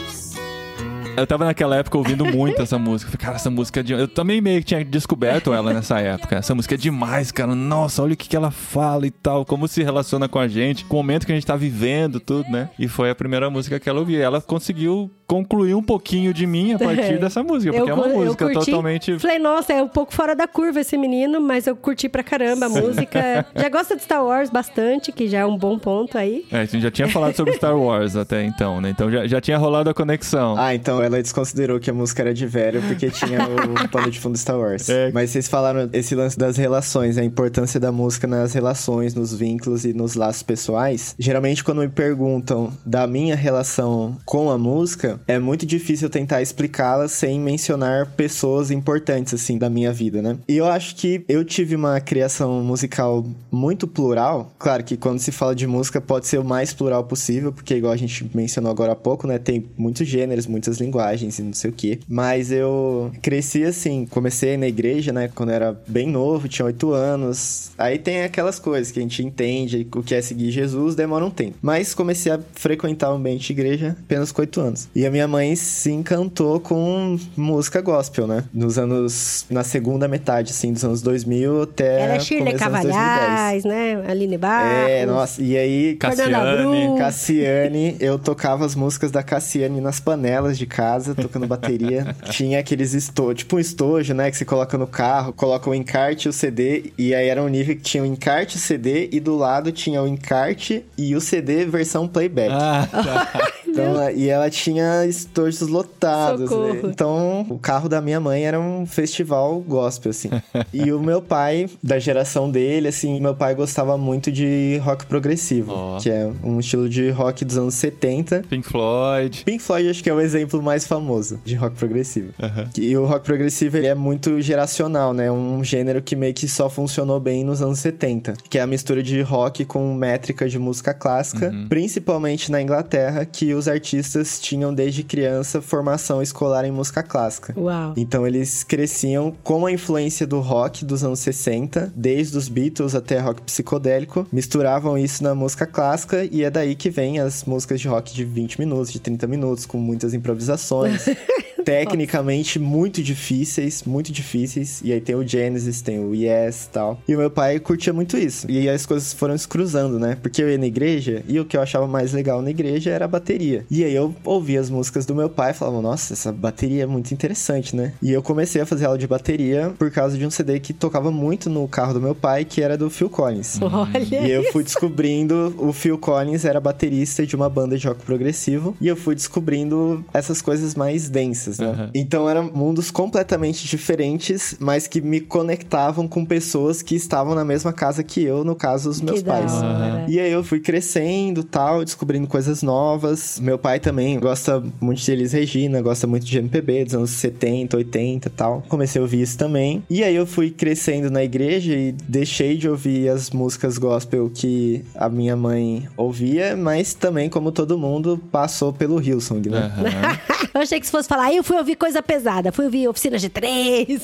[1.16, 3.11] Eu tava naquela época ouvindo muito essa música.
[3.11, 3.92] Falei, cara, essa música é de...
[3.92, 6.37] Eu também meio que tinha descoberto ela nessa época.
[6.37, 7.55] Essa música é demais, cara.
[7.55, 9.44] Nossa, olha o que, que ela fala e tal.
[9.44, 10.85] Como se relaciona com a gente.
[10.85, 12.70] Com o momento que a gente tá vivendo, tudo, né?
[12.79, 14.20] E foi a primeira música que ela ouviu.
[14.20, 17.72] Ela conseguiu concluir um pouquinho de mim a partir dessa música.
[17.72, 19.18] Porque é uma eu música curti, totalmente...
[19.18, 22.66] Falei, nossa, é um pouco fora da curva esse menino, mas eu curti pra caramba
[22.66, 23.46] a música.
[23.55, 26.44] já gosta de Star Wars bastante, que já é um bom ponto aí.
[26.50, 28.90] É, a gente já tinha falado sobre Star Wars até então, né?
[28.90, 30.57] Então já, já tinha rolado a conexão.
[30.59, 34.18] Ah, então ela desconsiderou que a música era de velho porque tinha o pano de
[34.18, 34.88] fundo Star Wars.
[34.88, 35.10] É.
[35.12, 39.84] Mas vocês falaram esse lance das relações, a importância da música nas relações, nos vínculos
[39.84, 41.14] e nos laços pessoais.
[41.18, 47.08] Geralmente, quando me perguntam da minha relação com a música, é muito difícil tentar explicá-la
[47.08, 50.36] sem mencionar pessoas importantes, assim, da minha vida, né?
[50.48, 54.52] E eu acho que eu tive uma criação musical muito plural.
[54.58, 57.92] Claro que quando se fala de música pode ser o mais plural possível, porque igual
[57.92, 59.38] a gente mencionou agora há pouco, né?
[59.38, 60.93] Tem muitos gêneros, muitas linguagens
[61.38, 61.98] e não sei o quê.
[62.09, 65.30] Mas eu cresci assim, comecei na igreja, né?
[65.35, 67.70] Quando eu era bem novo, tinha oito anos.
[67.78, 71.30] Aí tem aquelas coisas que a gente entende, o que é seguir Jesus demora um
[71.30, 71.57] tempo.
[71.62, 74.88] Mas comecei a frequentar o ambiente de igreja apenas com oito anos.
[74.94, 78.44] E a minha mãe se encantou com música gospel, né?
[78.52, 79.46] Nos anos...
[79.50, 82.96] Na segunda metade, assim, dos anos 2000 até Era Shirley anos 2010.
[82.96, 84.04] Cavalhais, né?
[84.07, 84.90] Aline Barros.
[84.90, 86.98] É, nossa, e aí Cassiane.
[86.98, 90.84] Cassiane, eu tocava as músicas da Cassiane nas panelas de casa,
[91.14, 92.14] tocando bateria.
[92.31, 94.31] Tinha aqueles estojos, tipo um estojo, né?
[94.31, 96.92] Que você coloca no carro, coloca o encarte e o CD.
[96.97, 99.73] E aí era um nível que tinha o encarte e o CD, e do lado
[99.73, 102.53] tinha o encarte e o CD versão playback.
[102.53, 103.53] Ah, tá.
[103.74, 106.80] Então, e ela tinha estojos lotados, né?
[106.84, 110.30] Então, o carro da minha mãe era um festival gospel, assim.
[110.72, 115.72] e o meu pai, da geração dele, assim, meu pai gostava muito de rock progressivo,
[115.72, 115.98] Ó.
[115.98, 118.44] que é um estilo de rock dos anos 70.
[118.48, 119.42] Pink Floyd.
[119.44, 122.32] Pink Floyd acho que é o exemplo mais famoso de rock progressivo.
[122.40, 122.68] Aham.
[122.78, 125.30] E o rock progressivo ele é muito geracional, né?
[125.30, 129.02] Um gênero que meio que só funcionou bem nos anos 70, que é a mistura
[129.02, 135.03] de rock com métrica de música clássica, principalmente na Inglaterra, que os artistas tinham desde
[135.03, 137.55] criança formação escolar em música clássica.
[137.57, 137.94] Uau.
[137.96, 143.18] Então eles cresciam com a influência do rock dos anos 60, desde os Beatles até
[143.18, 147.88] rock psicodélico, misturavam isso na música clássica e é daí que vem as músicas de
[147.88, 151.07] rock de 20 minutos, de 30 minutos, com muitas improvisações.
[151.85, 154.81] Tecnicamente muito difíceis, muito difíceis.
[154.85, 156.98] E aí tem o Genesis, tem o Yes e tal.
[157.09, 158.46] E o meu pai curtia muito isso.
[158.50, 160.16] E aí as coisas foram se cruzando, né?
[160.20, 163.05] Porque eu ia na igreja e o que eu achava mais legal na igreja era
[163.05, 163.64] a bateria.
[163.70, 166.87] E aí eu ouvia as músicas do meu pai e falava, nossa, essa bateria é
[166.87, 167.92] muito interessante, né?
[168.03, 171.11] E eu comecei a fazer aula de bateria por causa de um CD que tocava
[171.11, 173.59] muito no carro do meu pai, que era do Phil Collins.
[173.61, 174.53] Olha E eu isso.
[174.53, 178.96] fui descobrindo, o Phil Collins era baterista de uma banda de rock progressivo, e eu
[178.96, 181.66] fui descobrindo essas coisas mais densas, né?
[181.68, 181.90] Aham.
[181.94, 187.72] Então eram mundos completamente diferentes, mas que me conectavam com pessoas que estavam na mesma
[187.72, 189.52] casa que eu, no caso, os meus Que pais.
[189.52, 190.04] hora.
[190.08, 193.38] E aí eu fui crescendo tal, descobrindo coisas novas.
[193.40, 197.76] Meu pai também gosta muito de Elis Regina, gosta muito de MPB dos anos 70,
[197.76, 198.62] 80 e tal.
[198.68, 199.82] Comecei a ouvir isso também.
[199.88, 204.84] E aí eu fui crescendo na igreja e deixei de ouvir as músicas gospel que
[204.94, 209.72] a minha mãe ouvia, mas também, como todo mundo, passou pelo Hillsong, né?
[209.78, 210.18] Aham.
[210.54, 213.16] Eu achei que se fosse falar, "Aí eu fui ouvir coisa pesada, fui ouvir Oficina
[213.16, 214.00] G3.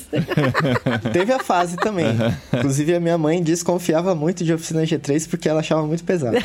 [1.12, 2.06] Teve a fase também.
[2.54, 6.36] Inclusive, a minha mãe desconfiava muito de Oficina G3 porque ela achava muito pesado.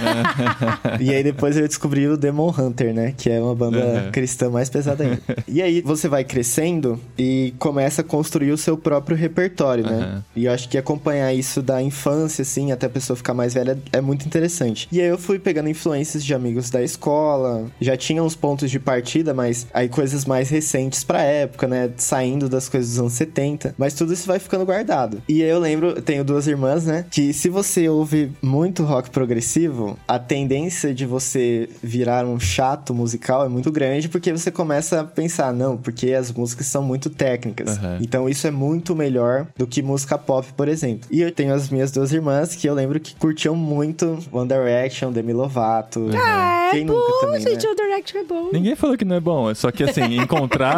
[1.00, 3.14] e aí depois eu descobri o Demon Hunter, né?
[3.18, 4.12] Que é uma banda Uhum.
[4.12, 5.20] cristã mais pesada ainda.
[5.48, 10.14] E aí você vai crescendo e começa a construir o seu próprio repertório, né?
[10.16, 10.22] Uhum.
[10.36, 13.78] E eu acho que acompanhar isso da infância, assim, até a pessoa ficar mais velha,
[13.92, 14.88] é muito interessante.
[14.92, 18.80] E aí eu fui pegando influências de amigos da escola, já tinha uns pontos de
[18.80, 21.90] partida, mas aí coisas mais recentes pra época, né?
[21.98, 23.76] Saindo das coisas dos anos 70.
[23.78, 25.22] Mas tudo isso vai ficando guardado.
[25.28, 27.06] E aí eu lembro, tenho duas irmãs, né?
[27.10, 33.46] Que se você ouve muito rock progressivo, a tendência de você virar um chato musical
[33.46, 37.78] é muito grande, porque você começa a pensar, não, porque as músicas são muito técnicas.
[37.78, 37.98] Aham.
[38.02, 41.08] Então isso é muito melhor do que música pop, por exemplo.
[41.12, 45.12] E eu tenho as minhas duas irmãs que eu lembro que curtiam muito One Direction,
[45.12, 46.10] Demi Lovato.
[46.16, 47.72] Ah, é Quem bom, também, gente, né?
[47.72, 48.50] o Direction é bom.
[48.52, 50.20] Ninguém falou que não é bom, só que assim,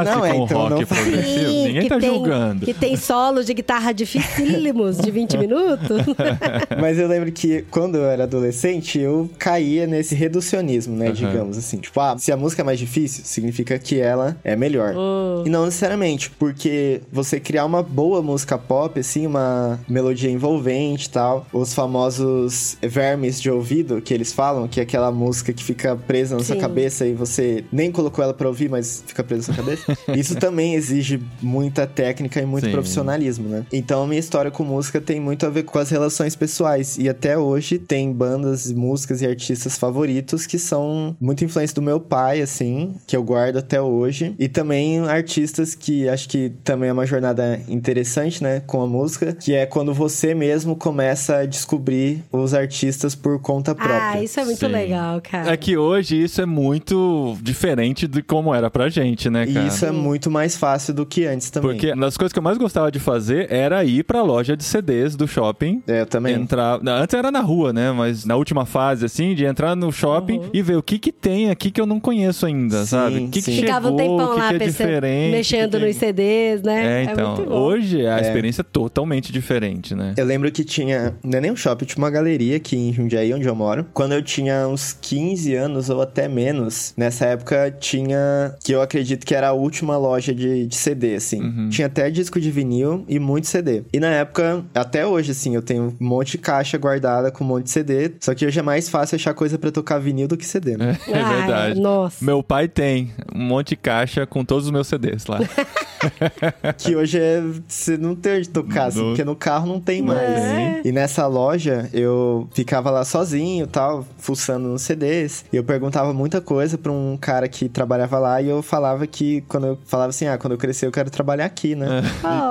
[0.01, 1.01] em contraste Não, é, o então rock não fala.
[1.01, 2.65] progressivo, ninguém que tá tem, julgando.
[2.65, 6.01] Que tem solos de guitarra dificílimos de 20 minutos.
[6.79, 11.07] Mas eu lembro que quando eu era adolescente, eu caía nesse reducionismo, né?
[11.07, 11.13] Aham.
[11.13, 11.77] Digamos assim.
[11.77, 14.93] Tipo, ah, se a música é mais difícil, significa que ela é melhor.
[14.95, 15.43] Hum.
[15.45, 21.10] E não necessariamente, porque você criar uma boa música pop, assim, uma melodia envolvente e
[21.10, 25.95] tal, os famosos vermes de ouvido que eles falam, que é aquela música que fica
[25.95, 26.62] presa na sua Sim.
[26.62, 29.87] cabeça e você nem colocou ela pra ouvir, mas fica presa na sua cabeça.
[30.15, 32.71] Isso também exige muita técnica e muito Sim.
[32.71, 33.65] profissionalismo, né?
[33.71, 36.97] Então a minha história com música tem muito a ver com as relações pessoais.
[36.97, 42.00] E até hoje tem bandas, músicas e artistas favoritos que são muito influência do meu
[42.00, 44.36] pai, assim, que eu guardo até hoje.
[44.38, 49.34] E também artistas que acho que também é uma jornada interessante, né, com a música,
[49.34, 54.12] que é quando você mesmo começa a descobrir os artistas por conta própria.
[54.12, 54.67] ah, isso é muito Sim.
[54.67, 55.52] legal, cara.
[55.52, 59.67] É que hoje isso é muito diferente de como era pra gente, né, cara?
[59.67, 61.71] E isso é muito mais fácil do que antes também.
[61.71, 64.63] Porque uma das coisas que eu mais gostava de fazer era ir pra loja de
[64.63, 65.81] CDs do shopping.
[65.87, 66.35] É, eu também.
[66.35, 66.79] Entrar.
[66.85, 67.91] Antes era na rua, né?
[67.91, 71.49] Mas na última fase, assim, de entrar no shopping e ver o que que tem
[71.49, 73.17] aqui que eu não conheço ainda, Sim, sabe?
[73.17, 75.31] O que, que chegou, Ficava um tempão o que, lá que é pensando- diferente.
[75.31, 77.01] mexendo que nos que- CDs, né?
[77.01, 77.35] É, então.
[77.35, 77.55] muito bom.
[77.55, 80.13] hoje a experiência é totalmente diferente, né?
[80.17, 83.33] Eu lembro que tinha, não é nem um shopping, tinha uma galeria aqui em Jundiaí,
[83.33, 83.85] onde eu moro.
[83.93, 89.25] Quando eu tinha uns 15 anos ou até menos, nessa época tinha, que eu acredito
[89.25, 91.41] que era a última loja de, de CD, assim.
[91.41, 91.70] Uhum.
[91.70, 93.84] Tinha até disco de vinil e muito CD.
[93.91, 97.48] E na época, até hoje, assim, eu tenho um monte de caixa guardada com um
[97.48, 98.12] monte de CD.
[98.20, 100.98] Só que hoje é mais fácil achar coisa pra tocar vinil do que CD, né?
[101.08, 101.80] É Ai, verdade.
[101.80, 102.24] Nossa.
[102.24, 105.39] Meu pai tem um monte de caixa com todos os meus CDs lá.
[106.77, 110.19] que hoje é, você não tem onde tocar, assim, porque no carro não tem mais.
[110.21, 110.81] É.
[110.83, 115.45] E nessa loja, eu ficava lá sozinho e tal, fuçando nos CDs.
[115.51, 118.41] E eu perguntava muita coisa pra um cara que trabalhava lá.
[118.41, 121.45] E eu falava que, quando eu falava assim, ah, quando eu crescer eu quero trabalhar
[121.45, 122.01] aqui, né?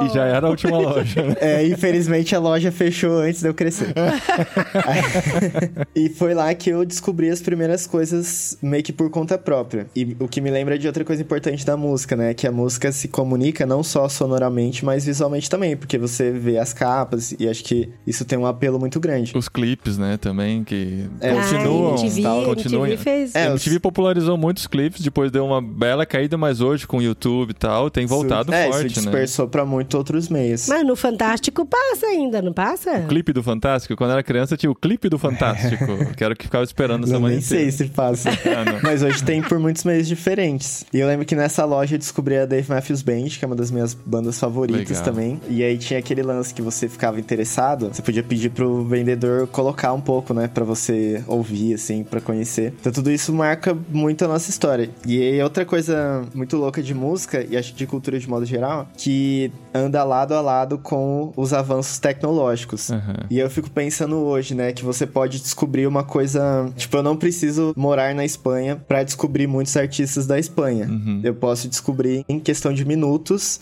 [0.02, 1.22] e, e já era a última loja.
[1.22, 1.36] né?
[1.40, 3.92] É, infelizmente a loja fechou antes de eu crescer.
[5.94, 9.86] E foi lá que eu descobri as primeiras coisas meio que por conta própria.
[9.94, 12.34] E o que me lembra de outra coisa importante da música, né?
[12.34, 13.35] Que a música se comunica
[13.66, 15.76] não só sonoramente, mas visualmente também.
[15.76, 19.32] Porque você vê as capas e acho que isso tem um apelo muito grande.
[19.36, 21.94] Os clipes, né, também, que É, continuam.
[21.96, 22.96] Ah, MTV, tal, MTV continuam.
[22.98, 23.34] fez...
[23.34, 27.50] É, os- popularizou muitos clipes, depois deu uma bela caída, mas hoje com o YouTube
[27.50, 29.10] e tal, tem voltado é, forte, isso né?
[29.10, 30.66] dispersou pra muitos outros meios.
[30.68, 32.92] Mas no Fantástico passa ainda, não passa?
[32.98, 35.84] O clipe do Fantástico, quando eu era criança, tinha o clipe do Fantástico,
[36.16, 38.30] que era o que ficava esperando a Não, semana nem sei se passa.
[38.46, 38.80] Ah.
[38.82, 40.86] Mas hoje tem por muitos meios diferentes.
[40.92, 43.56] E eu lembro que nessa loja eu descobri a Dave Matthews Band, que é uma
[43.56, 45.04] das minhas bandas favoritas Legal.
[45.04, 45.40] também.
[45.48, 49.92] E aí tinha aquele lance que você ficava interessado, você podia pedir pro vendedor colocar
[49.92, 52.72] um pouco, né, Pra você ouvir assim, pra conhecer.
[52.80, 54.90] Então tudo isso marca muito a nossa história.
[55.06, 58.46] E aí outra coisa muito louca de música e acho que de cultura de modo
[58.46, 62.90] geral, que anda lado a lado com os avanços tecnológicos.
[62.90, 63.26] Aham.
[63.30, 66.70] E eu fico pensando hoje, né, que você pode descobrir uma coisa.
[66.76, 70.86] Tipo, eu não preciso morar na Espanha pra descobrir muitos artistas da Espanha.
[70.86, 71.20] Uhum.
[71.22, 73.15] Eu posso descobrir em questão de minutos,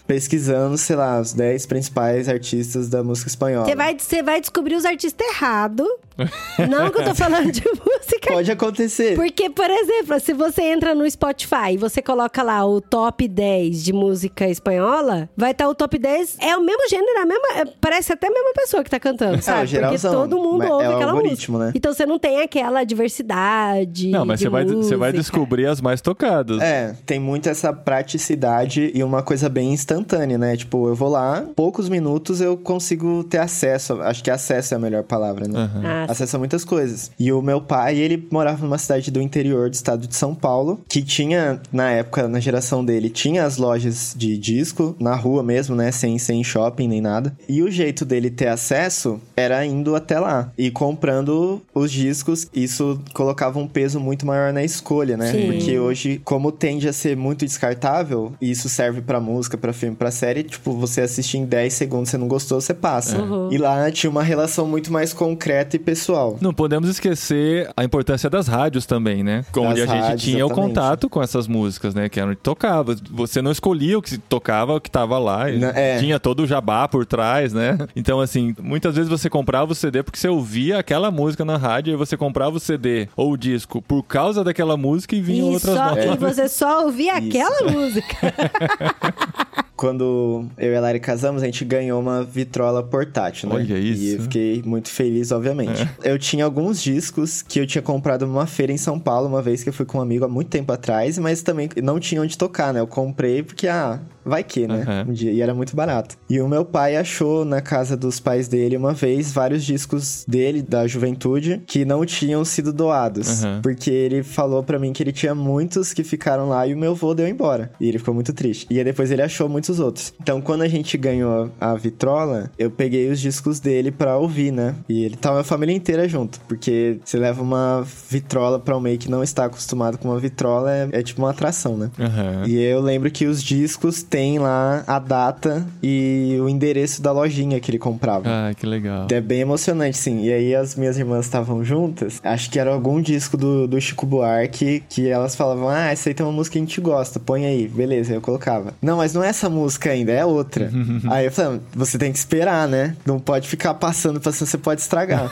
[0.07, 3.67] pesquisando, sei lá, os 10 principais artistas da música espanhola.
[3.67, 5.87] Você vai, vai descobrir os artistas errados.
[6.71, 8.33] não que eu tô falando de música.
[8.33, 9.17] Pode acontecer.
[9.17, 13.83] Porque, por exemplo, se você entra no Spotify e você coloca lá o top 10
[13.83, 16.39] de música espanhola, vai estar o top 10.
[16.41, 19.43] É o mesmo gênero, a mesma, é, parece até a mesma pessoa que tá cantando,
[19.43, 19.61] sabe?
[19.61, 21.67] Porque geralzão, todo mundo ouve é aquela algoritmo, música.
[21.67, 21.73] né?
[21.75, 24.11] Então você não tem aquela diversidade.
[24.11, 26.61] Não, mas de você vai, você vai descobrir as mais tocadas.
[26.61, 30.57] É, tem muito essa praticidade e uma coisa bem instantânea, né?
[30.57, 34.01] Tipo, eu vou lá, poucos minutos eu consigo ter acesso.
[34.03, 35.59] Acho que acesso é a melhor palavra, né?
[35.59, 35.83] Aham.
[35.85, 37.11] Ah, acesso a muitas coisas.
[37.19, 40.81] E o meu pai, ele morava numa cidade do interior do estado de São Paulo,
[40.89, 45.75] que tinha, na época, na geração dele, tinha as lojas de disco, na rua mesmo,
[45.75, 45.91] né?
[45.93, 47.37] Sem, sem shopping nem nada.
[47.49, 52.49] E o jeito dele ter acesso era indo até lá e comprando os discos.
[52.55, 55.33] Isso colocava um peso muito maior na escolha, né?
[55.33, 55.47] Sim.
[55.47, 59.97] Porque hoje, como tende a ser muito descartável, e isso serve pra música, pra filme,
[59.97, 63.19] pra série, tipo, você assiste em 10 segundos, você não gostou, você passa.
[63.19, 63.53] Uhum.
[63.53, 65.94] E lá tinha uma relação muito mais concreta e pessoal.
[66.41, 69.45] Não podemos esquecer a importância das rádios também, né?
[69.57, 70.69] Onde a Das gente rádios, tinha o exatamente.
[70.75, 72.09] contato com essas músicas, né?
[72.09, 72.97] Que era onde tocava.
[73.11, 75.51] Você não escolhia o que se tocava, o que tava lá.
[75.51, 75.99] e Na- é.
[75.99, 77.77] Tinha todo o jabá por trás, né?
[77.95, 81.93] Então, assim, muitas vezes você comprava o CD porque você ouvia aquela música na rádio
[81.93, 85.55] e você comprava o CD ou o disco por causa daquela música e vinham E,
[85.55, 86.05] outras só, novas.
[86.05, 87.29] e você só ouvia Isso.
[87.29, 88.17] aquela música.
[89.77, 93.57] quando eu e a Lari casamos, a gente ganhou uma vitrola portátil, né?
[93.57, 94.03] Olha isso.
[94.03, 95.89] E eu fiquei muito feliz, obviamente.
[96.03, 99.63] Eu tinha alguns discos que eu tinha comprado numa feira em São Paulo, uma vez
[99.63, 102.39] que eu fui com um amigo há muito tempo atrás, mas também não tinha onde
[102.39, 102.81] tocar, né?
[102.81, 104.83] Eu comprei porque, ah, vai que, né?
[104.83, 105.07] Aham.
[105.09, 106.17] Um dia, e era muito barato.
[106.29, 110.63] E o meu pai achou na casa dos pais dele uma vez vários discos dele,
[110.63, 113.45] da juventude, que não tinham sido doados.
[113.45, 113.61] Aham.
[113.63, 116.93] Porque ele falou pra mim que ele tinha muitos que ficaram lá e o meu
[116.93, 117.71] avô deu embora.
[117.81, 118.67] E ele ficou muito triste.
[118.71, 120.13] E aí depois ele achou muitos outros.
[120.21, 124.75] Então quando a gente ganhou a vitrola, eu peguei os discos dele pra ouvir, né?
[124.89, 126.41] E ele tava a família inteira junto.
[126.49, 130.71] Porque você leva uma vitrola pra um meio que não está acostumado com uma vitrola,
[130.73, 131.91] é, é tipo uma atração, né?
[131.99, 132.45] Aham.
[132.47, 137.59] E eu lembro que os discos têm lá a data e o endereço da lojinha
[137.59, 138.29] que ele comprava.
[138.29, 139.09] Ah, que legal.
[139.11, 140.23] É bem emocionante, sim.
[140.23, 142.21] E aí as minhas irmãs estavam juntas.
[142.23, 146.15] Acho que era algum disco do, do Chico Buarque que elas falavam: Ah, essa aí
[146.15, 147.67] tem uma música que a gente gosta, põe aí.
[147.67, 148.73] Beleza, aí eu colocava.
[148.81, 150.71] Não, mas não é essa música ainda, é outra.
[151.11, 152.97] aí eu falei: Você tem que esperar, né?
[153.05, 155.29] Não pode ficar passando, passando, você pode estragar.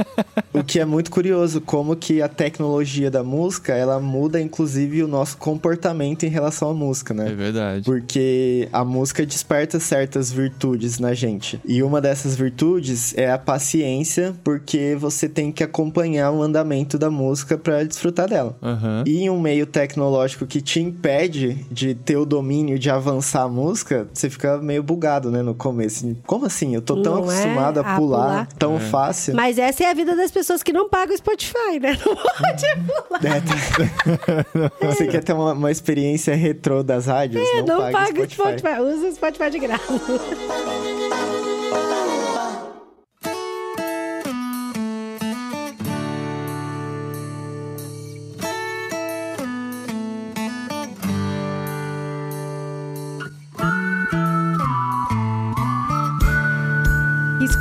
[0.54, 5.08] o que é muito curioso, como que a tecnologia da música ela muda, inclusive, o
[5.08, 7.28] nosso comportamento em relação à música, né?
[7.28, 7.84] É verdade.
[7.84, 8.21] Porque
[8.72, 11.60] a música desperta certas virtudes na gente.
[11.64, 17.10] E uma dessas virtudes é a paciência, porque você tem que acompanhar o andamento da
[17.10, 18.56] música para desfrutar dela.
[18.62, 19.04] Aham.
[19.06, 23.48] E em um meio tecnológico que te impede de ter o domínio de avançar a
[23.48, 26.16] música, você fica meio bugado, né, no começo.
[26.26, 26.74] Como assim?
[26.74, 28.46] Eu tô tão Não é acostumado a a pular, pular.
[28.58, 29.34] tão fácil.
[29.34, 31.98] Mas essa é a vida das pessoas que não pagam o Spotify, né?
[32.04, 33.24] Não pode pular.
[33.24, 37.42] É, tá- você quer ter uma, uma experiência retrô das rádios?
[37.46, 38.80] É, não, pague paga o Spotify.
[38.80, 39.92] Usa o Spotify de graça.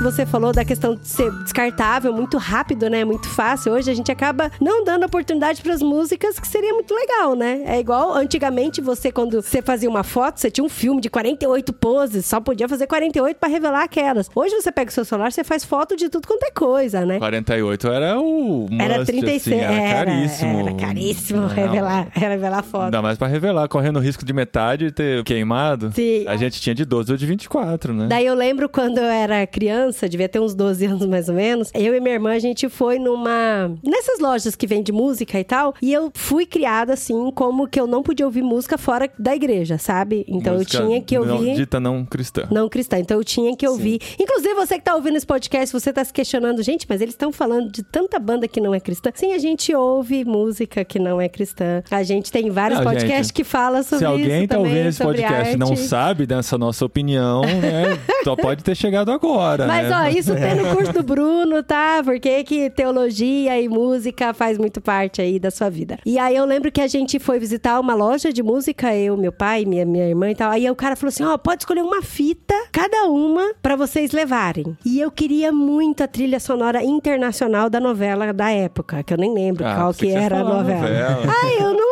[0.01, 3.05] que você falou da questão de ser descartável, muito rápido, né?
[3.05, 3.73] Muito fácil.
[3.73, 7.61] Hoje a gente acaba não dando oportunidade para as músicas, que seria muito legal, né?
[7.67, 11.71] É igual antigamente você, quando você fazia uma foto, você tinha um filme de 48
[11.73, 14.27] poses, só podia fazer 48 para revelar aquelas.
[14.33, 17.19] Hoje você pega o seu celular, você faz foto de tudo quanto é coisa, né?
[17.19, 20.59] 48 era o must, Era 36, assim, era, caríssimo.
[20.61, 21.47] Era caríssimo Não.
[21.47, 22.85] revelar, revelar foto.
[22.85, 25.91] Ainda mais pra revelar, correndo o risco de metade ter queimado.
[25.93, 26.25] Sim.
[26.27, 28.07] A gente tinha de 12 ou de 24, né?
[28.09, 31.69] Daí eu lembro quando eu era criança, devia ter uns 12 anos mais ou menos.
[31.73, 33.73] Eu e minha irmã, a gente foi numa.
[33.83, 35.73] nessas lojas que vende música e tal.
[35.81, 39.77] E eu fui criada assim, como que eu não podia ouvir música fora da igreja,
[39.77, 40.25] sabe?
[40.27, 41.55] Então Música eu tinha que não- ouvir.
[41.55, 42.47] Dita não cristã.
[42.51, 42.97] Não cristã.
[42.99, 43.99] Então eu tinha que ouvir.
[44.19, 47.31] Inclusive, você que tá ouvindo esse podcast, você tá se questionando, gente, mas eles estão
[47.31, 49.11] falando de tanta banda que não é cristã.
[49.13, 51.83] Sim, a gente ouve música que não é cristã.
[51.89, 54.71] A gente tem vários Ah, podcasts gente, que falam sobre Se alguém isso tá também,
[54.71, 57.99] ouvindo esse podcast e não sabe dessa nossa opinião, né?
[58.23, 59.65] Só pode ter chegado agora.
[59.67, 60.01] Mas, né?
[60.03, 62.01] ó, isso tem no curso do Bruno, tá?
[62.03, 65.97] Porque que teologia e música faz muito parte aí da sua vida.
[66.05, 69.31] E aí eu lembro que a gente foi visitar uma loja de música, eu, meu
[69.31, 70.51] pai, minha, minha irmã e tal.
[70.51, 74.77] Aí o cara falou assim: ó, pode escolher uma fita, cada uma, pra vocês levarem.
[74.85, 79.33] E eu queria muito a trilha sonora internacional da novela da época, que eu nem
[79.33, 80.81] lembro Ah, qual que era a novela.
[80.81, 81.23] novela.
[81.43, 81.90] Ai, eu não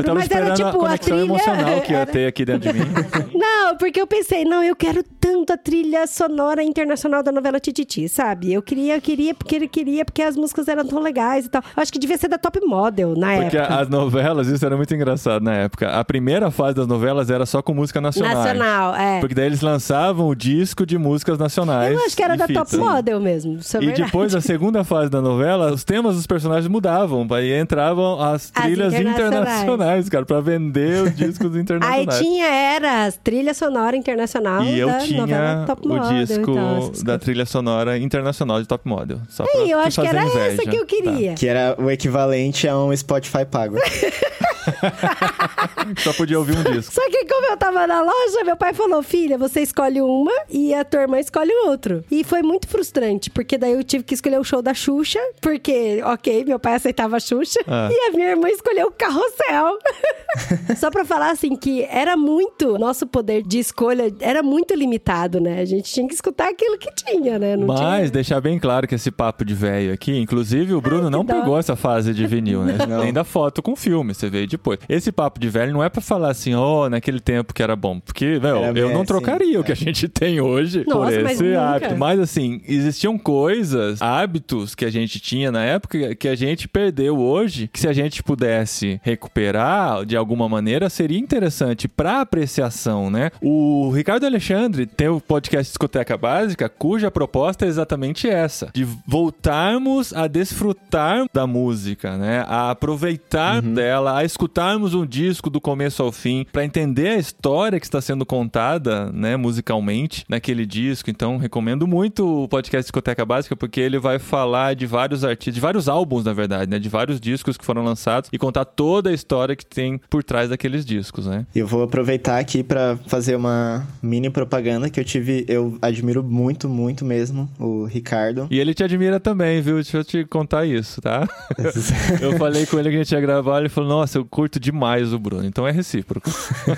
[0.00, 1.20] lembro, tava mas era a tipo a conexão trilha.
[1.22, 2.86] emocional que ia ter aqui dentro de mim.
[3.34, 8.08] não, porque eu pensei, não, eu quero tanto a trilha sonora internacional da novela Tititi,
[8.08, 8.52] sabe?
[8.52, 11.62] Eu queria, eu queria, porque ele queria, porque as músicas eram tão legais e tal.
[11.76, 13.74] Eu acho que devia ser da Top Model na Porque época.
[13.76, 15.88] as novelas, isso era muito engraçado na época.
[15.90, 18.34] A primeira fase das novelas era só com música nacional.
[18.34, 19.20] Nacional, é.
[19.20, 21.92] Porque daí eles lançavam o disco de músicas nacionais.
[21.96, 22.60] Eu acho que era da fita.
[22.64, 23.52] Top Model mesmo.
[23.54, 24.02] É E verdade.
[24.04, 27.26] depois, a segunda fase da novela, os temas dos personagens mudavam.
[27.30, 29.60] Aí entravam as As trilhas internacionais.
[29.90, 32.18] Internacionais, cara, pra vender os discos Aí internacionais.
[32.18, 36.54] tinha, era as trilha sonora internacional E eu da tinha novela Top o Model disco
[36.54, 39.20] e essas da trilha sonora internacional de Top Model.
[39.28, 40.40] Só pra Aí, eu acho que era inveja.
[40.40, 41.34] essa que eu queria.
[41.34, 43.76] Que era o equivalente a um Spotify pago.
[45.98, 46.92] Só podia ouvir um disco.
[46.94, 50.72] Só que como eu tava na loja, meu pai falou, filha, você escolhe uma e
[50.74, 52.04] a tua irmã escolhe outro.
[52.10, 56.00] E foi muito frustrante, porque daí eu tive que escolher o show da Xuxa, porque,
[56.04, 57.88] ok, meu pai aceitava a Xuxa, Ah.
[57.90, 59.78] e a minha irmã escolheu o Carrossel.
[60.76, 65.60] Só pra falar, assim, que era muito, nosso poder de escolha era muito limitado, né?
[65.60, 67.56] A gente tinha que escutar aquilo que tinha, né?
[67.56, 68.10] Não Mas tinha...
[68.10, 71.34] deixar bem claro que esse papo de velho aqui, inclusive o Bruno não dó.
[71.34, 72.76] pegou essa fase de vinil, né?
[72.88, 73.00] Não.
[73.02, 74.78] Nem da foto com filme, você veio depois.
[74.88, 78.00] Esse papo de velho não é pra falar assim, ó, naquele tempo que era bom.
[78.00, 81.32] Porque, velho, eu não assim, trocaria o que a gente tem hoje Nossa, por mas
[81.32, 81.60] esse nunca.
[81.62, 81.96] hábito.
[81.96, 87.18] Mas assim, existiam coisas, hábitos que a gente tinha na época que a gente perdeu
[87.18, 93.30] hoje, que se a gente pudesse recuperar de alguma maneira, seria interessante pra apreciação, né?
[93.40, 100.12] O Ricardo Alexandre tem o podcast Discoteca Básica, cuja proposta é exatamente essa: de voltarmos
[100.12, 102.44] a desfrutar da música, né?
[102.48, 107.78] A aproveitar dela, a escutarmos um disco do começo ao fim, pra entender a história
[107.78, 111.10] que está sendo contada, né, musicalmente naquele disco.
[111.10, 115.60] Então, recomendo muito o podcast Discoteca Básica porque ele vai falar de vários artistas, de
[115.60, 119.12] vários álbuns, na verdade, né, de vários discos que foram lançados e contar toda a
[119.12, 121.44] história que tem por trás daqueles discos, né?
[121.54, 126.66] Eu vou aproveitar aqui pra fazer uma mini propaganda que eu tive, eu admiro muito,
[126.66, 128.48] muito mesmo o Ricardo.
[128.50, 129.74] E ele te admira também, viu?
[129.74, 131.28] Deixa eu te contar isso, tá?
[132.22, 135.12] eu falei com ele que a gente ia gravar, ele falou: "Nossa, eu curto demais
[135.12, 135.44] o Bruno".
[135.44, 136.30] Então é recíproco.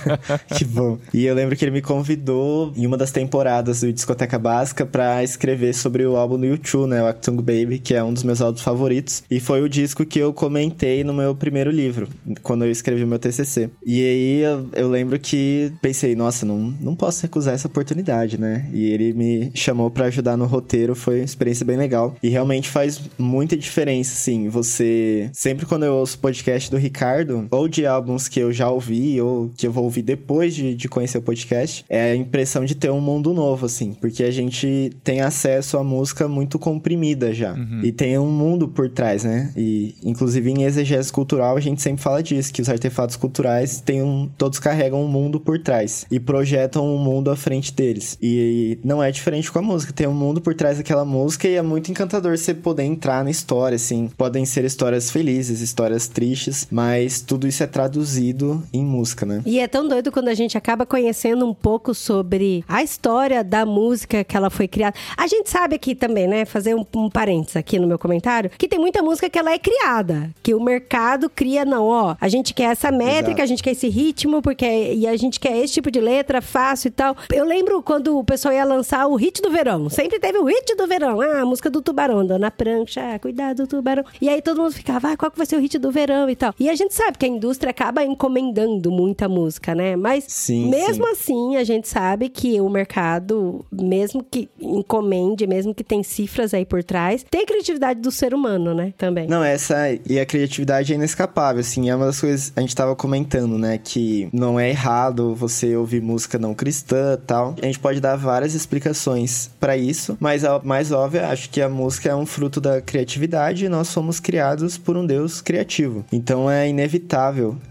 [0.57, 0.99] que bom.
[1.13, 5.23] E eu lembro que ele me convidou em uma das temporadas do Discoteca Básica pra
[5.23, 8.41] escrever sobre o álbum do YouTube, né, o Actung Baby, que é um dos meus
[8.41, 9.23] álbuns favoritos.
[9.31, 12.09] E foi o disco que eu comentei no meu primeiro livro,
[12.43, 13.71] quando eu escrevi o meu TCC.
[13.85, 18.69] E aí eu, eu lembro que pensei, nossa, não, não posso recusar essa oportunidade, né?
[18.73, 22.17] E ele me chamou pra ajudar no roteiro, foi uma experiência bem legal.
[22.23, 25.31] E realmente faz muita diferença, assim, você...
[25.33, 29.51] Sempre quando eu ouço podcast do Ricardo, ou de álbuns que eu já ouvi, ou
[29.57, 32.91] que eu vou ouvir depois de, de conhecer o podcast, é a impressão de ter
[32.91, 37.55] um mundo novo, assim, porque a gente tem acesso à música muito comprimida já.
[37.83, 39.53] E tem um mundo por trás, né?
[39.57, 44.03] E, inclusive, em exegese cultural, a gente sempre fala disso, que os artefatos culturais têm
[44.03, 48.19] um, todos carregam um mundo por trás e projetam um mundo à frente deles.
[48.21, 51.55] E não é diferente com a música, tem um mundo por trás daquela música e
[51.55, 54.11] é muito encantador você poder entrar na história, assim.
[54.17, 59.41] Podem ser histórias felizes, histórias tristes, mas tudo isso é traduzido em música, né?
[59.47, 63.65] E é tão doido quando a gente acaba conhecendo um pouco sobre a história da
[63.65, 64.95] música que ela foi criada.
[65.17, 66.45] A gente sabe aqui também, né?
[66.45, 69.59] Fazer um, um parênteses aqui no meu comentário, que tem muita música que ela é
[69.59, 70.31] criada.
[70.43, 72.17] Que o mercado cria, não, ó.
[72.21, 73.43] A gente quer essa métrica, Exato.
[73.43, 76.89] a gente quer esse ritmo, porque e a gente quer esse tipo de letra fácil
[76.89, 77.17] e tal.
[77.33, 79.89] Eu lembro quando o pessoal ia lançar o hit do verão.
[79.89, 81.19] Sempre teve o hit do verão.
[81.23, 84.05] Ah, a música do tubarão, andando na prancha, cuidado, tubarão.
[84.21, 86.37] E aí todo mundo ficava, ah, qual que vai ser o hit do verão e
[86.37, 86.53] tal.
[86.61, 89.95] E a gente sabe que a indústria acaba encomendando muita música, né?
[89.95, 91.13] Mas Sim, mesmo sim.
[91.13, 96.67] assim, a gente sabe que o mercado, mesmo que encomende, mesmo que tem cifras aí
[96.67, 98.93] por trás, tem a criatividade do ser humano, né?
[98.99, 99.29] Também.
[99.29, 99.77] Não, essa.
[100.05, 101.89] E a criatividade é inescapável, assim.
[101.89, 102.53] É uma das coisas.
[102.57, 103.79] A gente tava comentando, né?
[103.79, 107.55] Que não é errado você ouvir música não cristã tal.
[107.63, 111.69] A gente pode dar várias explicações pra isso, mas a mais óbvia, acho que a
[111.69, 116.05] música é um fruto da criatividade e nós somos criados por um Deus criativo.
[116.13, 117.12] Então é inevitável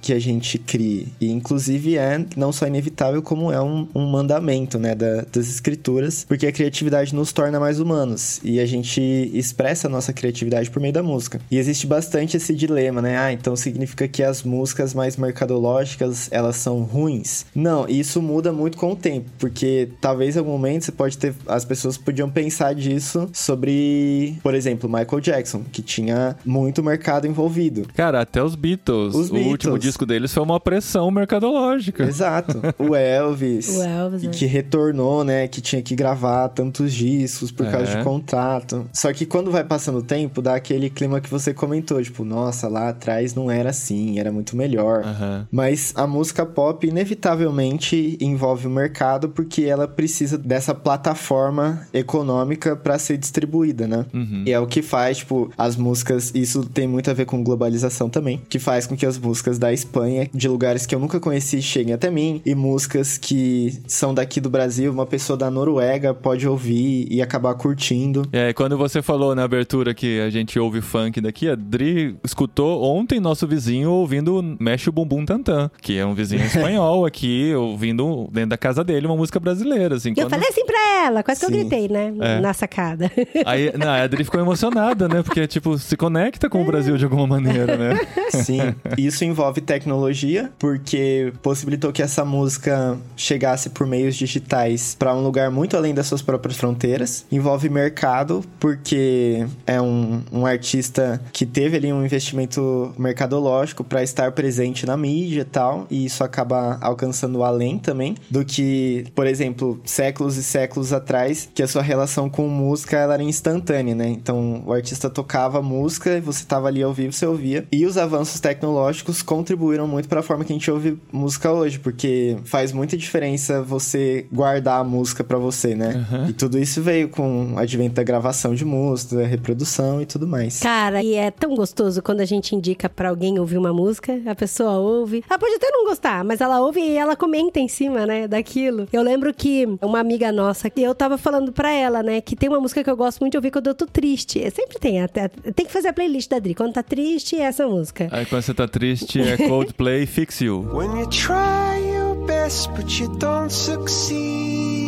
[0.02, 1.08] que a gente crie.
[1.20, 4.94] E inclusive é não só inevitável, como é um, um mandamento, né?
[4.96, 8.40] da- das escrituras, porque a criatividade nos torna mais humanos.
[8.44, 9.02] E a gente
[9.34, 11.40] expressa a nossa criatividade por meio da música.
[11.50, 13.18] E existe bastante esse dilema, né?
[13.18, 17.46] Ah, então significa que as músicas mais mercadológicas, elas são ruins?
[17.56, 21.34] Não, isso muda muito com o tempo, porque talvez em algum momento você pode ter...
[21.48, 27.88] As pessoas podiam pensar disso sobre, por exemplo, Michael Jackson, que tinha muito mercado envolvido.
[27.96, 29.16] Cara, até os Beatles.
[29.16, 32.04] Os o último disco deles foi uma pressão mercadológica.
[32.04, 32.62] Exato.
[32.78, 33.70] O Elvis.
[33.78, 34.34] O Elvis, e né?
[34.34, 35.48] que retornou, né?
[35.48, 37.98] Que tinha que gravar tantos discos por causa É.
[37.98, 38.86] de contrato.
[38.94, 42.02] Só que quando vai passando o tempo, dá aquele clima que você comentou.
[42.02, 45.04] Tipo, nossa, lá atrás não era assim, era muito melhor.
[45.04, 45.48] Aham.
[45.52, 52.98] Mas a música pop, inevitavelmente, envolve o mercado porque ela precisa dessa plataforma econômica para
[53.00, 54.06] ser distribuída, né?
[54.14, 54.44] Uhum.
[54.46, 56.32] E é o que faz, tipo, as músicas.
[56.36, 58.42] Isso tem muito a ver com globalização também.
[58.50, 61.94] Que faz com que as músicas da Espanha, de lugares que eu nunca conheci, cheguem
[61.94, 62.42] até mim.
[62.46, 67.54] E músicas que são daqui do Brasil, uma pessoa da Noruega pode ouvir e acabar
[67.56, 68.24] curtindo.
[68.32, 72.84] É, quando você falou na abertura que a gente ouve funk daqui, a Dri escutou
[72.84, 78.28] ontem nosso vizinho ouvindo Mexe o Bumbum Tantan, que é um vizinho espanhol aqui, ouvindo
[78.32, 80.10] dentro da casa dele uma música brasileira, assim.
[80.10, 81.60] E eu quando- falei assim pra ela, quase que eu Sim.
[81.60, 82.14] gritei, né?
[82.20, 82.40] É.
[82.40, 83.12] Na sacada.
[83.46, 85.22] Aí, não, a Adri ficou emocionada, né?
[85.22, 88.00] Porque, tipo, se conecta com o Brasil de alguma maneira, né?
[88.30, 88.74] Sim,
[89.06, 95.50] isso envolve tecnologia, porque possibilitou que essa música chegasse por meios digitais para um lugar
[95.50, 97.26] muito além das suas próprias fronteiras.
[97.32, 104.32] Envolve mercado, porque é um, um artista que teve ali um investimento mercadológico para estar
[104.32, 109.80] presente na mídia e tal, e isso acaba alcançando além também do que, por exemplo,
[109.86, 114.08] séculos e séculos atrás, que a sua relação com música ela era instantânea, né?
[114.10, 117.66] Então o artista tocava música e você tava ali ao vivo, você ouvia.
[117.72, 118.91] E os avanços tecnológicos
[119.24, 123.62] contribuíram muito para a forma que a gente ouve música hoje, porque faz muita diferença
[123.62, 126.06] você guardar a música pra você, né?
[126.30, 130.28] E tudo isso veio com o advento da gravação de música, da reprodução e tudo
[130.28, 130.60] mais.
[130.60, 134.36] Cara, e é tão gostoso quando a gente indica pra alguém ouvir uma música, a
[134.36, 135.24] pessoa ouve.
[135.30, 138.88] Ela pode até não gostar, mas ela ouve e ela comenta em cima, né, daquilo.
[138.92, 142.50] Eu lembro que uma amiga nossa, que eu tava falando pra ela, né, que tem
[142.50, 144.40] uma música que eu gosto muito de ouvir quando eu tô triste.
[144.52, 146.56] Sempre tem, até, tem que fazer a playlist da Dri.
[146.56, 148.08] Quando tá triste, é essa música.
[148.12, 150.68] Aí quando você tá triste, é Coldplay Fix You.
[150.74, 154.82] When you try your best, but you don't succeed.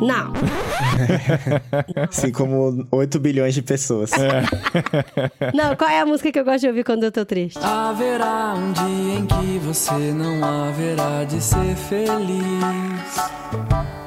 [0.00, 0.32] Não.
[2.08, 4.10] Assim como 8 bilhões de pessoas.
[5.54, 7.58] Não, qual é a música que eu gosto de ouvir quando eu tô triste?
[7.62, 13.97] Haverá um dia em que você não haverá de ser feliz.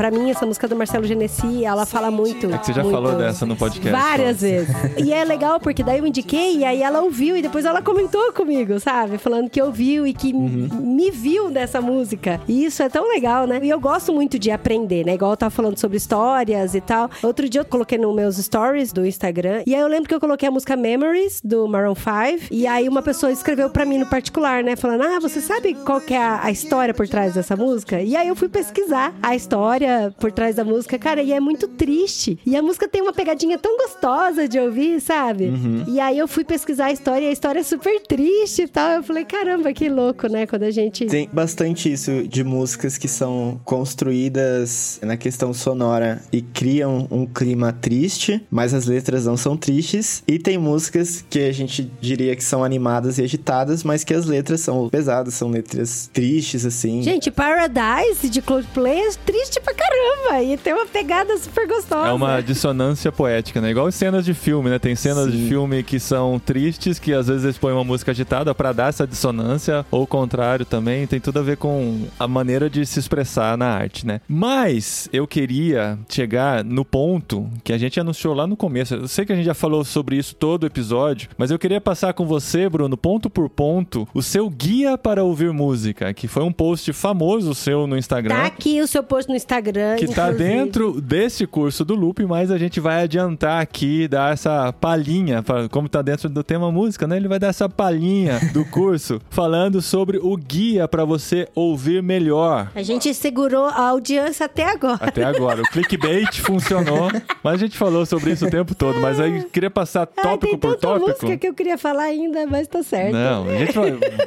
[0.00, 2.46] Pra mim, essa música do Marcelo Genesi, ela fala muito.
[2.50, 3.90] É que você já muito- falou dessa no podcast.
[3.90, 4.74] Várias vezes.
[4.96, 8.32] E é legal porque daí eu indiquei e aí ela ouviu e depois ela comentou
[8.32, 9.18] comigo, sabe?
[9.18, 10.68] Falando que ouviu e que Uhum.
[10.80, 12.40] me viu nessa música.
[12.48, 13.60] E isso é tão legal, né?
[13.62, 15.12] E eu gosto muito de aprender, né?
[15.16, 17.10] Igual eu tava falando sobre histórias e tal.
[17.22, 20.20] Outro dia eu coloquei nos meus stories do Instagram e aí eu lembro que eu
[20.20, 24.06] coloquei a música Memories do Maroon 5 e aí uma pessoa escreveu pra mim no
[24.06, 24.76] particular, né?
[24.76, 28.00] Falando, ah, você sabe qual que é a, a história por trás dessa música?
[28.00, 31.68] E aí eu fui pesquisar a história por trás da música, cara, e é muito
[31.68, 32.38] triste.
[32.44, 35.52] E a música tem uma pegadinha tão gostosa de ouvir, sabe?
[35.86, 38.92] E aí eu fui pesquisar a história e a história é super triste e tal.
[38.92, 40.46] Eu falei, caramba, que louco, né?
[40.46, 41.06] Quando a gente.
[41.06, 47.72] Tem bastante isso de músicas que são construídas na questão sonora e criam um clima
[47.72, 50.22] triste, mas as letras não são tristes.
[50.26, 54.26] E tem músicas que a gente diria que são animadas e agitadas, mas que as
[54.26, 57.02] letras são pesadas, são letras tristes, assim.
[57.02, 60.42] Gente, Paradise de Coldplay é triste pra caramba.
[60.42, 62.08] E tem uma pegada super gostosa.
[62.08, 63.70] É uma dissonância poética, né?
[63.70, 64.78] Igual cenas de filme, né?
[64.78, 65.48] Tem cenas de Sim.
[65.48, 69.06] filme que são tristes, que às vezes eles põem uma música agitada pra dar essa
[69.06, 71.06] dissonância, ou o contrário também.
[71.06, 74.20] Tem tudo a ver com a maneira de se expressar na arte, né?
[74.28, 78.94] Mas eu queria chegar no ponto que a gente anunciou lá no começo.
[78.94, 81.80] Eu sei que a gente já falou sobre isso todo o episódio, mas eu queria
[81.80, 86.42] passar com você, Bruno, ponto por ponto, o seu guia para ouvir música, que foi
[86.42, 88.34] um post famoso seu no Instagram.
[88.34, 89.69] Tá aqui o seu post no Instagram.
[89.98, 90.36] Que tá inclusive.
[90.36, 95.88] dentro desse curso do Loop, mas a gente vai adiantar aqui, dar essa palhinha, como
[95.88, 97.16] tá dentro do tema música, né?
[97.16, 102.70] Ele vai dar essa palhinha do curso falando sobre o guia para você ouvir melhor.
[102.74, 104.98] A gente segurou a audiência até agora.
[105.00, 107.08] Até agora, o clickbait funcionou,
[107.42, 110.50] mas a gente falou sobre isso o tempo todo, mas aí queria passar Ah, tópico
[110.52, 111.08] tem por tópico.
[111.08, 113.12] música que eu queria falar ainda, mas tá certo.
[113.12, 113.78] Não, a gente,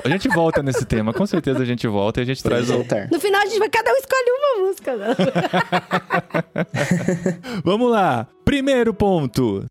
[0.03, 2.73] a gente volta nesse tema, com certeza a gente volta e a gente traz o,
[2.73, 3.07] voltar.
[3.11, 4.93] No final, a gente vai, cada um escolhe uma música.
[7.63, 8.27] Vamos lá.
[8.43, 9.65] Primeiro ponto.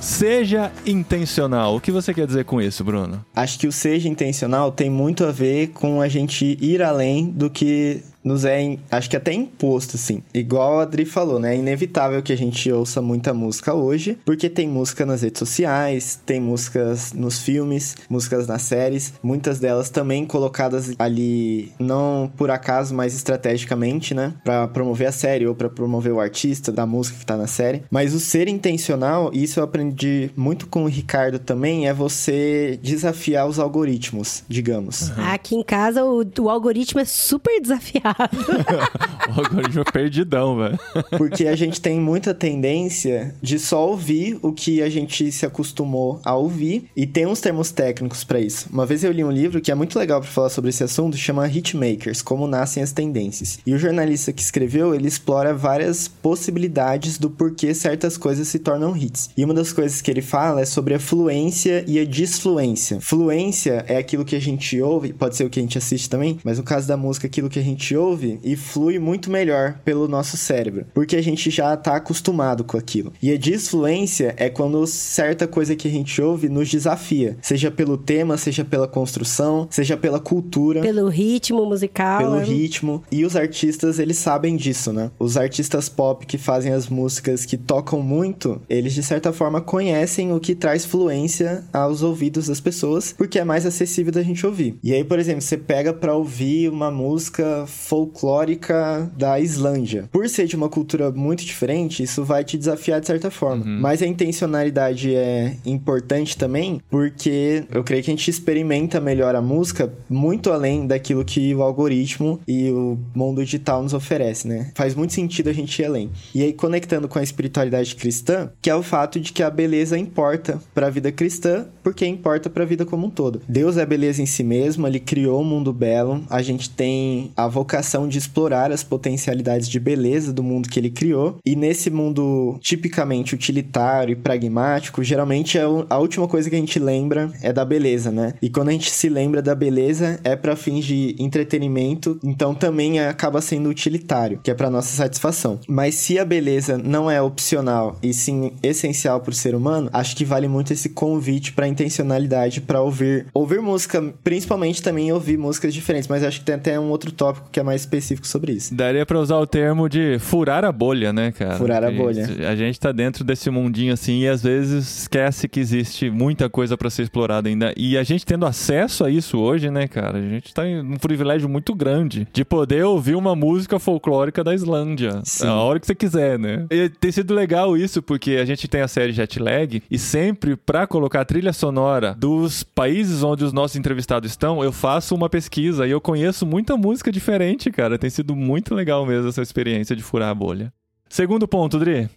[0.00, 1.76] Seja intencional.
[1.76, 3.24] O que você quer dizer com isso, Bruno?
[3.34, 7.48] Acho que o seja intencional tem muito a ver com a gente ir além do
[7.48, 10.22] que nos é, acho que até imposto, assim.
[10.32, 11.54] Igual a Adri falou, né?
[11.54, 16.18] É inevitável que a gente ouça muita música hoje, porque tem música nas redes sociais,
[16.24, 22.94] tem músicas nos filmes, músicas nas séries, muitas delas também colocadas ali, não por acaso,
[22.94, 24.32] mas estrategicamente, né?
[24.42, 27.82] Pra promover a série ou pra promover o artista da música que tá na série.
[27.90, 32.78] Mas o ser intencional, e isso eu aprendi muito com o Ricardo também, é você
[32.82, 35.10] desafiar os algoritmos, digamos.
[35.18, 38.13] Aqui em casa, o, o algoritmo é super desafiado.
[39.34, 40.78] O algoritmo é perdidão, velho.
[41.16, 46.20] Porque a gente tem muita tendência de só ouvir o que a gente se acostumou
[46.24, 48.68] a ouvir e tem uns termos técnicos pra isso.
[48.70, 51.16] Uma vez eu li um livro que é muito legal pra falar sobre esse assunto,
[51.16, 53.58] chama Hitmakers, como nascem as tendências.
[53.66, 58.96] E o jornalista que escreveu, ele explora várias possibilidades do porquê certas coisas se tornam
[58.96, 59.30] hits.
[59.36, 63.00] E uma das coisas que ele fala é sobre a fluência e a disfluência.
[63.00, 66.38] Fluência é aquilo que a gente ouve, pode ser o que a gente assiste também,
[66.44, 68.03] mas no caso da música, aquilo que a gente ouve
[68.42, 73.12] e flui muito melhor pelo nosso cérebro, porque a gente já tá acostumado com aquilo.
[73.22, 77.96] E a disfluência é quando certa coisa que a gente ouve nos desafia, seja pelo
[77.96, 80.80] tema, seja pela construção, seja pela cultura.
[80.80, 82.18] Pelo ritmo musical.
[82.18, 83.02] Pelo é- ritmo.
[83.10, 85.10] E os artistas, eles sabem disso, né?
[85.18, 90.32] Os artistas pop que fazem as músicas que tocam muito, eles de certa forma conhecem
[90.32, 94.76] o que traz fluência aos ouvidos das pessoas, porque é mais acessível da gente ouvir.
[94.82, 97.64] E aí, por exemplo, você pega pra ouvir uma música
[97.94, 100.08] folclórica da Islândia.
[100.10, 103.64] Por ser de uma cultura muito diferente, isso vai te desafiar de certa forma.
[103.64, 109.40] Mas a intencionalidade é importante também, porque eu creio que a gente experimenta melhor a
[109.40, 114.72] música muito além daquilo que o algoritmo e o mundo digital nos oferece, né?
[114.74, 116.10] Faz muito sentido a gente ir além.
[116.34, 119.96] E aí, conectando com a espiritualidade cristã, que é o fato de que a beleza
[119.96, 123.40] importa para a vida cristã, porque importa para a vida como um todo.
[123.48, 127.46] Deus é beleza em si mesmo, ele criou um mundo belo, a gente tem a
[127.46, 132.58] vocação de explorar as potencialidades de beleza do mundo que ele criou, e nesse mundo
[132.60, 137.64] tipicamente utilitário e pragmático, geralmente é a última coisa que a gente lembra é da
[137.64, 138.34] beleza, né?
[138.42, 143.00] E quando a gente se lembra da beleza, é para fins de entretenimento, então também
[143.00, 145.60] acaba sendo utilitário, que é para nossa satisfação.
[145.68, 150.16] Mas se a beleza não é opcional e sim essencial para o ser humano, acho
[150.16, 155.74] que vale muito esse convite para intencionalidade para ouvir, ouvir música, principalmente também ouvir músicas
[155.74, 158.74] diferentes, mas acho que tem até um outro tópico que é mais específico sobre isso.
[158.74, 161.56] Daria pra usar o termo de furar a bolha, né, cara?
[161.56, 162.26] Furar a bolha.
[162.48, 166.76] A gente tá dentro desse mundinho assim e às vezes esquece que existe muita coisa
[166.76, 167.72] pra ser explorada ainda.
[167.76, 170.18] E a gente tendo acesso a isso hoje, né, cara?
[170.18, 174.54] A gente tá em um privilégio muito grande de poder ouvir uma música folclórica da
[174.54, 175.46] Islândia Sim.
[175.46, 176.66] a hora que você quiser, né?
[176.70, 180.86] E tem sido legal isso porque a gente tem a série Jetlag e sempre pra
[180.86, 185.86] colocar a trilha sonora dos países onde os nossos entrevistados estão, eu faço uma pesquisa
[185.86, 187.98] e eu conheço muita música diferente, cara.
[187.98, 190.72] Tem sido muito legal mesmo essa experiência de furar a bolha.
[191.08, 192.08] Segundo ponto, Dri.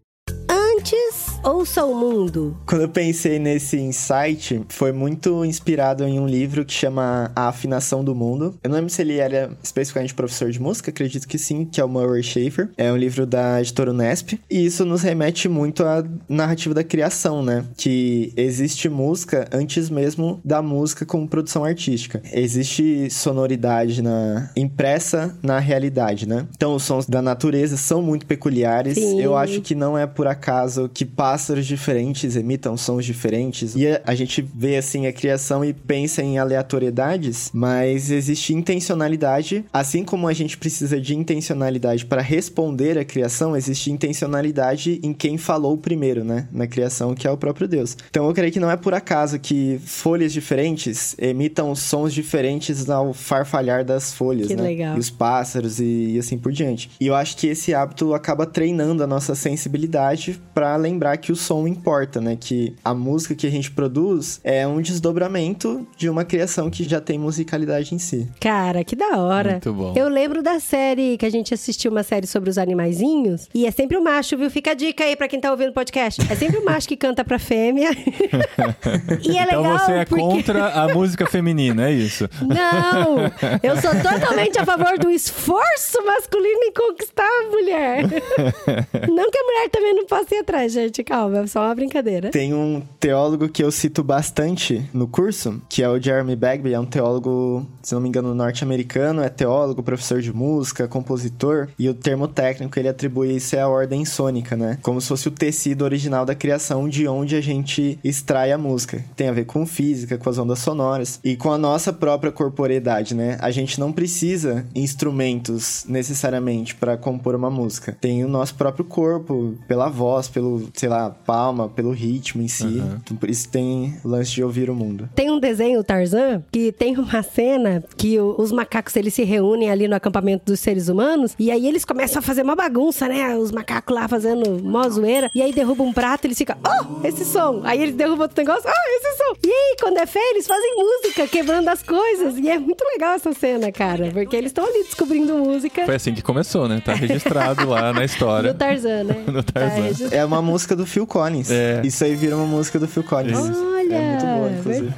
[1.43, 2.57] Ouça o mundo.
[2.65, 8.03] Quando eu pensei nesse insight, foi muito inspirado em um livro que chama A Afinação
[8.03, 8.55] do Mundo.
[8.63, 11.83] Eu não lembro se ele era especificamente professor de música, acredito que sim, que é
[11.83, 12.69] o Murray Schafer.
[12.77, 14.39] É um livro da editora Unesp.
[14.49, 17.63] E isso nos remete muito à narrativa da criação, né?
[17.77, 22.21] Que existe música antes mesmo da música como produção artística.
[22.31, 26.47] Existe sonoridade na impressa na realidade, né?
[26.55, 28.95] Então os sons da natureza são muito peculiares.
[28.95, 29.21] Sim.
[29.21, 31.05] Eu acho que não é por acaso que
[31.38, 33.75] pássaros diferentes emitam sons diferentes.
[33.75, 40.03] E a, gente vê assim a criação e pensa em aleatoriedades, mas existe intencionalidade, assim
[40.03, 45.77] como a gente precisa de intencionalidade para responder à criação, existe intencionalidade em quem falou
[45.77, 47.95] primeiro, né, na criação, que é o próprio Deus.
[48.09, 53.13] Então eu creio que não é por acaso que folhas diferentes emitam sons diferentes ao
[53.13, 54.63] farfalhar das folhas, Que né?
[54.63, 54.97] legal.
[54.97, 56.89] E os pássaros e, e assim por diante.
[56.99, 61.36] E eu acho que esse hábito acaba treinando a nossa sensibilidade para lembrar que o
[61.36, 62.38] som importa, né?
[62.39, 67.01] Que a música que a gente produz é um desdobramento de uma criação que já
[67.01, 68.28] tem musicalidade em si.
[68.39, 69.51] Cara, que da hora.
[69.51, 69.93] Muito bom.
[69.95, 73.49] Eu lembro da série que a gente assistiu uma série sobre os animaizinhos.
[73.53, 74.49] E é sempre o macho, viu?
[74.49, 76.22] Fica a dica aí pra quem tá ouvindo o podcast.
[76.32, 77.89] É sempre o macho que canta pra fêmea.
[79.24, 80.22] e é então legal você é porque...
[80.22, 82.30] contra a música feminina, é isso?
[82.41, 83.18] Não!
[83.63, 88.03] Eu sou totalmente a favor do esforço masculino em conquistar a mulher.
[89.09, 91.03] não que a mulher também não possa ir atrás, gente.
[91.08, 92.32] Calma, é só uma brincadeira.
[92.32, 96.80] Tem um teólogo que eu cito bastante no curso, que é o Jeremy Bagby, é
[96.80, 101.93] um teólogo, se não me engano, norte-americano, é teólogo, professor de música, compositor, e o
[101.93, 104.78] termo técnico ele atribui isso à ordem sônica, né?
[104.82, 109.01] Como se fosse o tecido original da criação de onde a gente extrai a música.
[109.16, 113.16] Tem a ver com física, com as ondas sonoras e com a nossa própria corporeidade,
[113.16, 113.38] né?
[113.39, 117.95] A gente não precisa instrumentos necessariamente para compor uma música.
[118.01, 122.82] Tem o nosso próprio corpo, pela voz, pelo, sei lá, palma, pelo ritmo em si.
[123.04, 125.10] Então, por isso tem o lance de ouvir o mundo.
[125.16, 129.70] Tem um desenho, Tarzan, que tem uma cena que o- os macacos eles se reúnem
[129.70, 133.36] ali no acampamento dos seres humanos e aí eles começam a fazer uma bagunça, né?
[133.38, 135.30] Os macacos lá fazendo mó zoeira.
[135.34, 137.62] E aí derrubam um prato e eles ficam, oh, esse som.
[137.64, 139.34] Aí eles derrubam outro negócio, oh, esse som.
[139.45, 142.38] E aí, quando é feio, eles fazem música, quebrando as coisas.
[142.38, 146.14] E é muito legal essa cena, cara, porque eles estão ali descobrindo música Foi assim
[146.14, 146.82] que começou, né?
[146.84, 148.54] Tá registrado lá na história.
[148.54, 149.24] do Tarzan, né?
[149.28, 149.82] No Tá Tarzan.
[149.84, 150.16] registrado.
[150.16, 151.51] É uma música do Phil Collins.
[151.51, 151.81] É.
[151.83, 153.38] Isso aí vira uma música do Phil Collins.
[153.38, 154.93] Olha, é muito boa, inclusive.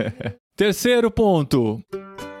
[0.56, 1.80] Terceiro ponto.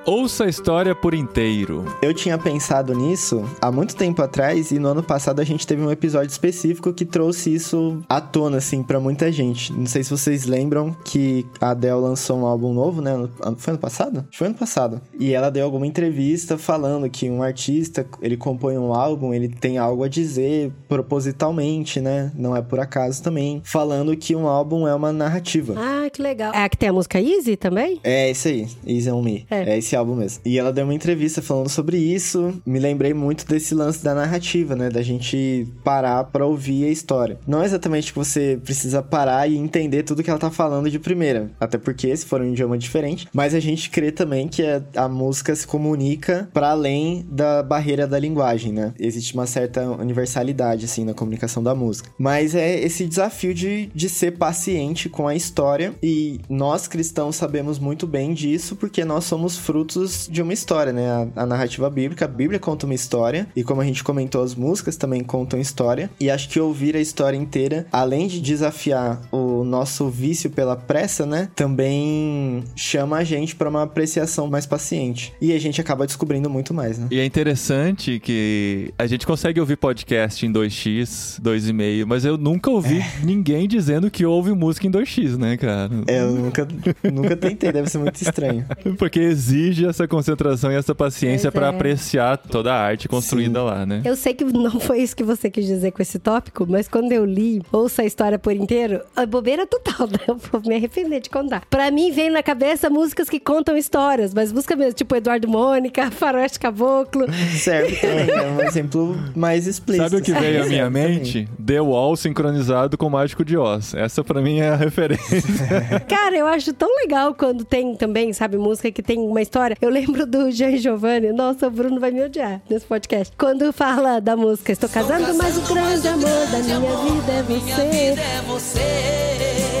[0.06, 1.82] Ouça a história por inteiro.
[2.02, 5.80] Eu tinha pensado nisso há muito tempo atrás e no ano passado a gente teve
[5.80, 9.72] um episódio específico que trouxe isso à tona, assim, pra muita gente.
[9.72, 13.16] Não sei se vocês lembram que a Adele lançou um álbum novo, né?
[13.16, 14.26] No- ano- Foi ano passado?
[14.30, 15.00] Foi ano passado.
[15.18, 19.78] E ela deu alguma entrevista falando que um artista, ele compõe um álbum, ele tem
[19.78, 22.30] algo a dizer propositalmente, né?
[22.34, 23.62] Não é por acaso também.
[23.64, 25.74] Falando que um álbum é uma narrativa.
[25.78, 26.52] Ah, que legal.
[26.52, 28.00] É a que tem a música Easy também?
[28.04, 29.46] É isso aí, Easy on Me.
[29.50, 29.72] É.
[29.74, 30.40] É, esse desse álbum mesmo.
[30.44, 32.60] E ela deu uma entrevista falando sobre isso.
[32.66, 34.90] Me lembrei muito desse lance da narrativa, né?
[34.90, 37.38] Da gente parar pra ouvir a história.
[37.46, 40.98] Não é exatamente que você precisa parar e entender tudo que ela tá falando de
[40.98, 41.50] primeira.
[41.60, 43.28] Até porque, se for um idioma diferente.
[43.32, 48.06] Mas a gente crê também que a, a música se comunica para além da barreira
[48.06, 48.92] da linguagem, né?
[48.98, 52.10] Existe uma certa universalidade, assim, na comunicação da música.
[52.18, 55.94] Mas é esse desafio de, de ser paciente com a história.
[56.02, 59.83] E nós cristãos sabemos muito bem disso porque nós somos frutos
[60.30, 61.08] de uma história, né?
[61.36, 63.46] A, a narrativa bíblica, a Bíblia conta uma história.
[63.54, 66.10] E como a gente comentou, as músicas também contam história.
[66.18, 71.26] E acho que ouvir a história inteira, além de desafiar o nosso vício pela pressa,
[71.26, 71.48] né?
[71.54, 75.32] Também chama a gente para uma apreciação mais paciente.
[75.40, 77.08] E a gente acaba descobrindo muito mais, né?
[77.10, 82.70] E é interessante que a gente consegue ouvir podcast em 2x, 2,5, mas eu nunca
[82.70, 85.90] ouvi ninguém dizendo que ouve música em 2x, né, cara?
[86.06, 86.66] É, eu nunca,
[87.12, 88.64] nunca tentei, deve ser muito estranho.
[88.98, 91.70] Porque exige essa concentração e essa paciência pra é.
[91.70, 94.02] apreciar toda a arte construída lá, né?
[94.04, 97.12] Eu sei que não foi isso que você quis dizer com esse tópico, mas quando
[97.12, 100.18] eu li, ouça a história por inteiro, é bobeira total, né?
[100.28, 101.64] Eu vou me arrepender de contar.
[101.70, 106.10] Pra mim, vem na cabeça músicas que contam histórias, mas música mesmo, tipo Eduardo Mônica,
[106.12, 107.26] Faroeste Caboclo.
[107.58, 110.10] Serve também, é um exemplo mais explícito.
[110.10, 111.48] Sabe o que veio à minha mente?
[111.64, 113.94] The Wall sincronizado com o Mágico de Oz.
[113.94, 115.42] Essa pra mim é a referência.
[116.08, 119.63] Cara, eu acho tão legal quando tem também, sabe, música que tem uma história.
[119.80, 121.32] Eu lembro do Jean Giovanni.
[121.32, 123.34] Nossa, o Bruno vai me odiar nesse podcast.
[123.38, 128.14] Quando fala da música Estou casando, mas o grande amor da minha vida é você.
[128.16, 129.73] Cara, tem uma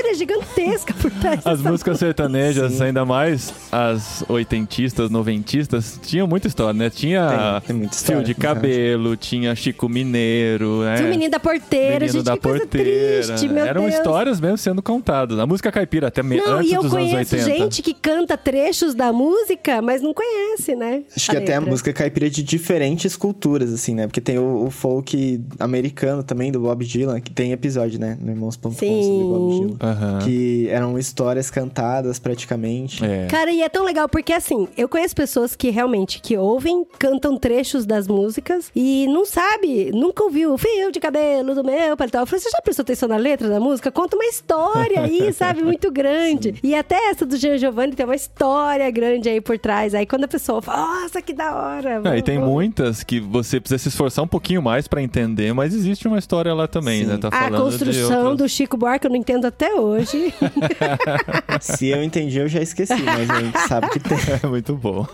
[0.00, 6.72] história gigantesca por trás As músicas sertanejas, ainda mais as oitentistas, noventistas, tinham muita história,
[6.78, 6.90] né?
[6.90, 10.96] Tinha Tem- tem muita fio história, de cabelo, tinha Chico Mineiro, né?
[10.96, 13.22] Tinha o menino da porteira, Menino gente, da que coisa porteira.
[13.26, 13.94] triste, meu Eram Deus.
[13.94, 15.38] histórias mesmo sendo contadas.
[15.38, 16.36] A música caipira, até me...
[16.36, 17.58] Não, antes e eu dos anos conheço 80.
[17.58, 21.02] gente que canta trechos da música, mas não conhece, né?
[21.14, 21.70] Acho que até a letra.
[21.70, 24.06] música caipira é de diferentes culturas, assim, né?
[24.06, 28.16] Porque tem o, o folk americano também, do Bob Dylan, que tem episódio, né?
[28.20, 29.22] No Irmãos.com sobre Sim.
[29.28, 29.89] Bob Dylan.
[29.90, 30.18] Aham.
[30.24, 33.04] Que eram histórias cantadas praticamente.
[33.04, 33.26] É.
[33.26, 37.36] Cara, e é tão legal porque assim, eu conheço pessoas que realmente que ouvem, cantam
[37.36, 42.20] trechos das músicas e não sabe, nunca ouviu o fio de cabelo do meu paletó.
[42.20, 43.90] Eu falei, você já prestou atenção na letra da música?
[43.90, 46.54] Conta uma história aí, sabe, muito grande.
[46.62, 49.94] E até essa do Jean Giovanni tem uma história grande aí por trás.
[49.94, 52.02] Aí quando a pessoa fala, nossa, que da hora.
[52.04, 55.52] É, e tem vou- muitas que você precisa se esforçar um pouquinho mais pra entender,
[55.52, 57.06] mas existe uma história lá também, Sim.
[57.10, 57.18] né?
[57.18, 58.36] Tá A construção de outras...
[58.38, 60.32] do Chico Buarque eu não entendo até hoje.
[61.60, 64.18] Se eu entendi, eu já esqueci, mas a gente sabe que tem.
[64.42, 65.06] É muito bom.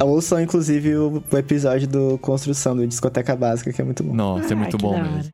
[0.00, 4.14] Ouçam, inclusive, o, episódio do Construção do Discoteca Básica, que é muito bom.
[4.14, 5.30] Nossa, é muito bom mesmo.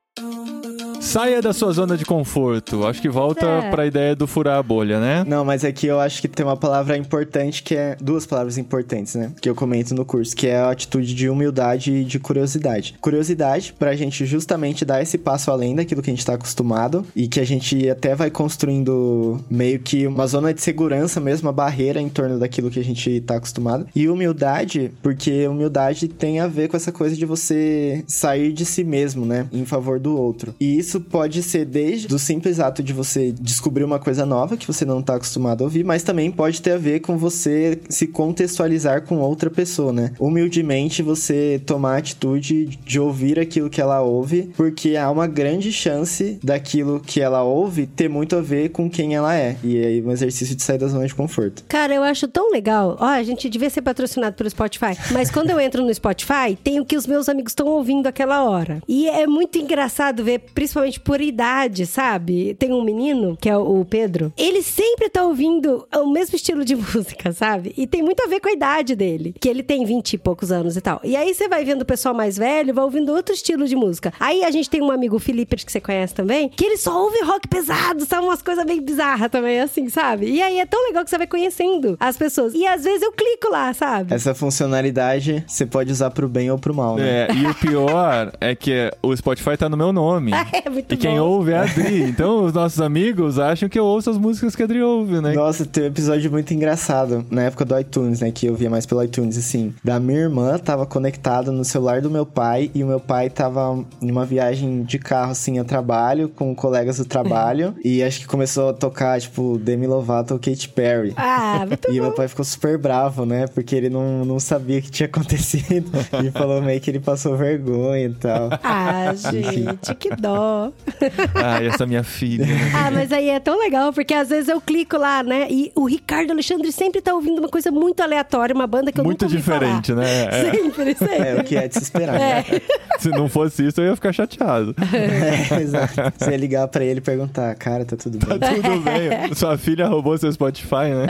[1.04, 2.84] Saia da sua zona de conforto.
[2.86, 3.70] Acho que volta É.
[3.70, 5.22] pra ideia do furar a bolha, né?
[5.28, 7.94] Não, mas aqui eu acho que tem uma palavra importante que é.
[8.00, 9.30] Duas palavras importantes, né?
[9.40, 12.96] Que eu comento no curso, que é a atitude de humildade e de curiosidade.
[13.00, 17.28] Curiosidade, pra gente justamente dar esse passo além daquilo que a gente tá acostumado e
[17.28, 22.00] que a gente até vai construindo meio que uma zona de segurança mesmo, uma barreira
[22.00, 23.86] em torno daquilo que a gente tá acostumado.
[23.94, 28.82] E humildade, porque humildade tem a ver com essa coisa de você sair de si
[28.82, 29.46] mesmo, né?
[29.52, 30.54] Em favor do outro.
[30.58, 34.66] E isso pode ser desde o simples ato de você descobrir uma coisa nova que
[34.66, 38.06] você não tá acostumado a ouvir, mas também pode ter a ver com você se
[38.06, 40.12] contextualizar com outra pessoa, né?
[40.18, 45.72] Humildemente você tomar a atitude de ouvir aquilo que ela ouve, porque há uma grande
[45.72, 49.56] chance daquilo que ela ouve ter muito a ver com quem ela é.
[49.62, 51.64] E é um exercício de sair da zona de conforto.
[51.68, 52.96] Cara, eu acho tão legal.
[53.00, 54.96] Ó, a gente devia ser patrocinado pelo Spotify.
[55.12, 58.44] Mas quando eu entro no Spotify, tem o que os meus amigos estão ouvindo aquela
[58.44, 58.82] hora.
[58.88, 62.54] E é muito engraçado ver, principalmente por idade, sabe?
[62.54, 64.32] Tem um menino, que é o o Pedro.
[64.36, 67.74] Ele sempre tá ouvindo o mesmo estilo de música, sabe?
[67.76, 69.34] E tem muito a ver com a idade dele.
[69.38, 71.00] Que ele tem 20 e poucos anos e tal.
[71.02, 74.12] E aí você vai vendo o pessoal mais velho, vai ouvindo outro estilo de música.
[74.18, 77.02] Aí a gente tem um amigo, o Felipe, que você conhece também, que ele só
[77.02, 78.26] ouve rock pesado, sabe?
[78.26, 80.26] Umas coisas bem bizarras também, assim, sabe?
[80.26, 82.54] E aí é tão legal que você vai conhecendo as pessoas.
[82.54, 84.12] E às vezes eu clico lá, sabe?
[84.12, 87.26] Essa funcionalidade você pode usar pro bem ou pro mal, né?
[87.28, 90.32] É, e o pior é que o Spotify tá no meu nome.
[90.54, 91.24] É muito E quem bom.
[91.26, 92.02] ouve é a Adri.
[92.14, 95.32] Então os nossos amigos acham que eu ouço as músicas que a Adri ouve, né?
[95.32, 98.30] Nossa, tem um episódio muito engraçado na época do iTunes, né?
[98.30, 99.74] Que eu via mais pelo iTunes, assim.
[99.82, 103.82] Da minha irmã tava conectada no celular do meu pai e o meu pai tava
[104.00, 107.74] numa viagem de carro, assim, a trabalho, com colegas do trabalho.
[107.84, 111.12] e acho que começou a tocar, tipo, Demi Lovato ou Katy Perry.
[111.16, 112.02] Ah, muito E bom.
[112.06, 113.46] meu pai ficou super bravo, né?
[113.46, 115.90] Porque ele não, não sabia o que tinha acontecido.
[116.24, 118.50] e falou meio que ele passou vergonha e tal.
[118.62, 120.63] Ah, gente, que dó.
[121.34, 122.46] Ai, essa minha filha.
[122.74, 125.46] Ah, mas aí é tão legal, porque às vezes eu clico lá, né?
[125.50, 129.04] E o Ricardo Alexandre sempre tá ouvindo uma coisa muito aleatória, uma banda que eu
[129.04, 130.02] Muito nunca ouvi diferente, falar.
[130.02, 130.24] né?
[130.26, 130.50] É.
[130.52, 131.28] Sempre, sempre.
[131.28, 132.18] É o que é de se esperar.
[132.18, 132.44] né?
[132.98, 134.74] Se não fosse isso, eu ia ficar chateado.
[134.92, 135.94] É, exato.
[136.16, 138.38] Você ia ligar pra ele e perguntar, cara, tá tudo bem?
[138.38, 139.34] Tá tudo bem.
[139.34, 141.06] Sua filha roubou seu Spotify, né?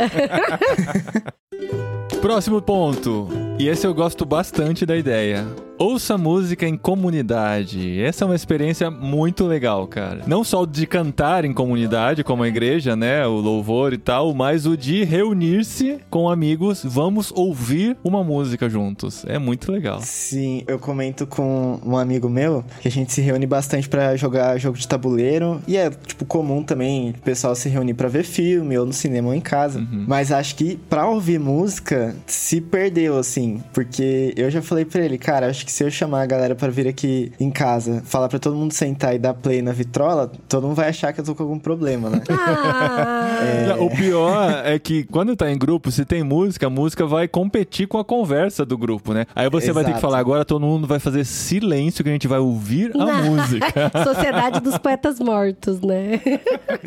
[2.21, 3.29] Próximo ponto.
[3.59, 5.47] E esse eu gosto bastante da ideia.
[5.77, 8.01] Ouça música em comunidade.
[8.01, 10.23] Essa é uma experiência muito legal, cara.
[10.25, 13.27] Não só o de cantar em comunidade, como a igreja, né?
[13.27, 16.83] O louvor e tal, mas o de reunir-se com amigos.
[16.85, 19.25] Vamos ouvir uma música juntos.
[19.27, 20.01] É muito legal.
[20.01, 24.57] Sim, eu comento com um amigo meu que a gente se reúne bastante pra jogar
[24.59, 25.61] jogo de tabuleiro.
[25.67, 29.29] E é, tipo, comum também o pessoal se reunir pra ver filme, ou no cinema
[29.29, 29.81] ou em casa.
[29.81, 30.05] Uhum.
[30.07, 33.61] Mas acho que pra ouvir música se perdeu, assim.
[33.73, 36.69] Porque eu já falei pra ele, cara, acho que se eu chamar a galera pra
[36.69, 40.67] vir aqui em casa, falar pra todo mundo sentar e dar play na vitrola, todo
[40.67, 42.23] mundo vai achar que eu tô com algum problema, né?
[42.31, 43.39] Ah,
[43.69, 47.27] Não, O pior é que quando tá em grupo, se tem música, a música vai
[47.29, 49.27] competir com a conversa do grupo, né?
[49.35, 50.03] Aí você vai ter que Exato.
[50.03, 53.91] falar, agora todo mundo vai fazer silêncio que a gente vai ouvir a música.
[54.05, 56.21] Sociedade dos Poetas Mortos, né?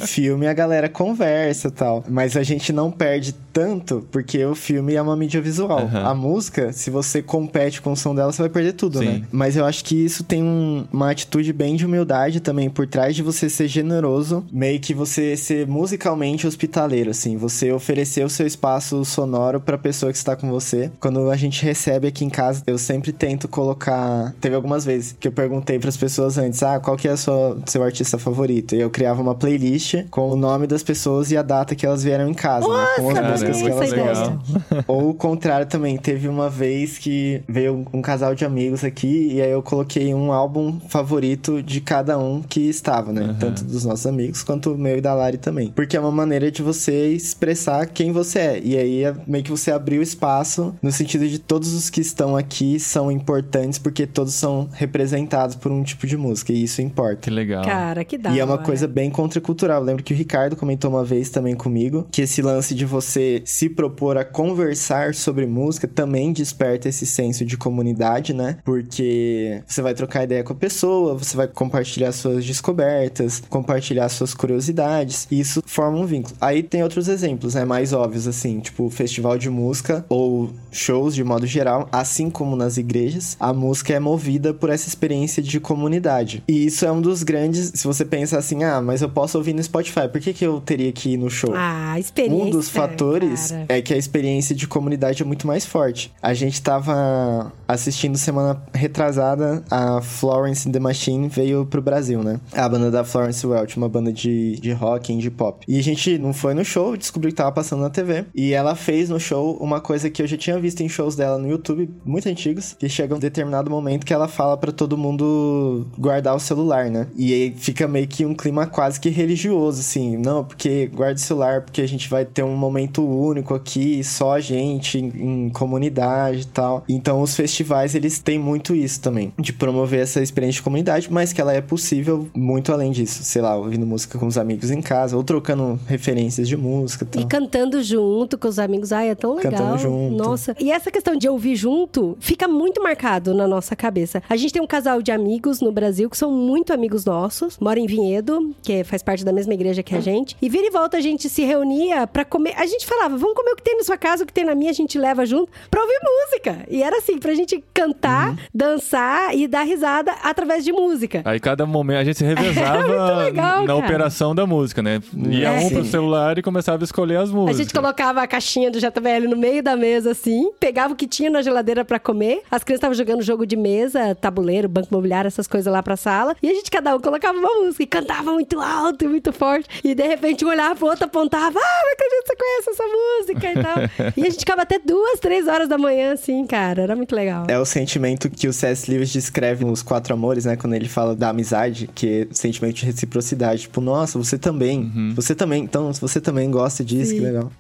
[0.06, 2.04] filme a galera conversa e tal.
[2.08, 5.80] Mas a gente não perde tanto porque o filme é uma mídia visual.
[5.80, 6.06] Aham.
[6.08, 9.06] A música, se você compete com o som dela, você vai perder tudo, Sim.
[9.06, 9.22] né?
[9.32, 13.16] Mas eu acho que isso tem um- uma atitude bem de humildade também por trás
[13.16, 17.38] de você ser generoso, meio que você ser musicalmente hospitaleiro, assim.
[17.38, 20.92] Você oferecer o seu espaço sonoro pra pessoa que está com você.
[21.00, 24.34] Quando a gente recebe aqui em casa, eu sempre tento colocar.
[24.42, 27.84] Teve algumas vezes que eu perguntei pras pessoas antes, ah, qual que é o seu,
[27.84, 28.76] artista favorito?
[28.76, 32.04] E eu criava uma playlist com o nome das pessoas e a data que elas
[32.04, 32.86] vieram em casa, né?
[32.98, 34.40] Com as Nossa, músicas que elas gostam.
[34.88, 39.42] Ou o contrário também, teve uma vez que veio um casal de amigos aqui e
[39.42, 43.36] aí eu coloquei um álbum favorito de cada um que estava, né?
[43.40, 45.72] Tanto dos nossos amigos quanto o meu e da Lari também.
[45.76, 48.62] Porque é uma maneira de você expressar quem você é.
[48.64, 52.36] E aí é meio que você abriu espaço no sentido de todos os que estão
[52.36, 57.18] aqui são importantes porque todos são representados por um tipo de música e isso importa.
[57.18, 57.64] Que legal.
[57.64, 58.32] Cara, que dá.
[58.32, 59.82] E é uma coisa bem contracultural.
[59.82, 63.42] Eu lembro que o Ricardo comentou uma vez também comigo que esse lance de você
[63.46, 68.47] se propor a conversar sobre música também desperta esse senso de comunidade, né?
[68.64, 74.34] Porque você vai trocar ideia com a pessoa, você vai compartilhar suas descobertas, compartilhar suas
[74.34, 76.36] curiosidades, e isso forma um vínculo.
[76.40, 77.66] Aí tem outros exemplos, né?
[77.66, 82.78] Mais óbvios, assim, tipo festival de música ou shows de modo geral, assim como nas
[82.78, 86.44] igrejas, a música é movida por essa experiência de comunidade.
[86.48, 87.72] E isso é um dos grandes.
[87.76, 90.62] Se você pensa assim, ah, mas eu posso ouvir no Spotify, por que, que eu
[90.62, 91.54] teria que ir no show?
[91.56, 92.46] Ah, experiência.
[92.46, 93.66] Um dos fatores cara.
[93.70, 96.14] é que a experiência de comunidade é muito mais forte.
[96.22, 98.37] A gente tava assistindo semana
[98.74, 102.40] retrasada, a Florence and the Machine veio pro Brasil, né?
[102.54, 105.66] A banda da Florence Welch, uma banda de, de rock, indie pop.
[105.68, 108.26] E a gente não foi no show, descobriu que tava passando na TV.
[108.34, 111.38] E ela fez no show uma coisa que eu já tinha visto em shows dela
[111.38, 115.88] no YouTube, muito antigos, que chega um determinado momento que ela fala pra todo mundo
[115.98, 117.08] guardar o celular, né?
[117.16, 120.18] E aí fica meio que um clima quase que religioso, assim.
[120.18, 124.34] Não, porque guarda o celular, porque a gente vai ter um momento único aqui, só
[124.34, 126.84] a gente, em, em comunidade e tal.
[126.88, 131.32] Então os festivais, eles têm muito isso também, de promover essa experiência de comunidade, mas
[131.32, 133.24] que ela é possível muito além disso.
[133.24, 137.08] Sei lá, ouvindo música com os amigos em casa, ou trocando referências de música e
[137.08, 137.24] tal.
[137.24, 138.92] E cantando junto com os amigos.
[138.92, 139.54] Ai, é tão legal.
[139.54, 140.16] Cantando junto.
[140.18, 140.54] Nossa.
[140.60, 144.22] E essa questão de ouvir junto fica muito marcado na nossa cabeça.
[144.28, 147.58] A gente tem um casal de amigos no Brasil que são muito amigos nossos.
[147.60, 150.36] Mora em Vinhedo, que faz parte da mesma igreja que a gente.
[150.42, 152.56] E vira e volta a gente se reunia pra comer.
[152.58, 154.54] A gente falava, vamos comer o que tem na sua casa, o que tem na
[154.54, 156.66] minha, a gente leva junto pra ouvir música.
[156.70, 158.36] E era assim, pra gente cantar, Uhum.
[158.54, 161.22] dançar e dar risada através de música.
[161.26, 162.78] Aí cada momento a gente se revezava
[163.24, 163.76] legal, na cara.
[163.76, 165.00] operação da música, né?
[165.30, 165.60] Ia É.
[165.60, 167.58] um pro celular e começava a escolher as A músicas.
[167.58, 171.30] gente colocava a caixinha do JBL no meio da mesa, assim, pegava o que tinha
[171.30, 172.42] na geladeira pra comer.
[172.52, 176.36] As crianças estavam jogando jogo de mesa, tabuleiro, banco imobiliário, essas coisas lá pra sala.
[176.42, 179.68] E a gente, cada um, colocava uma música e cantava muito alto e muito forte.
[179.84, 182.84] E de repente um olhava pro outro, apontava, ah, não acredito que você conhece essa
[182.84, 184.14] música e tal.
[184.18, 186.82] e a gente ficava até duas, três horas da manhã, assim, cara.
[186.84, 187.46] Era muito legal.
[187.48, 188.90] É o sentimento que o C.S.
[188.90, 190.56] Lewis descreve nos Quatro Amores, né?
[190.56, 193.62] Quando ele fala da amizade, que é o sentimento de reciprocidade.
[193.64, 195.14] Tipo, nossa, você também.
[195.16, 195.64] Você também.
[195.64, 197.18] Então, se você também gosta disso, Sim.
[197.18, 197.52] que legal.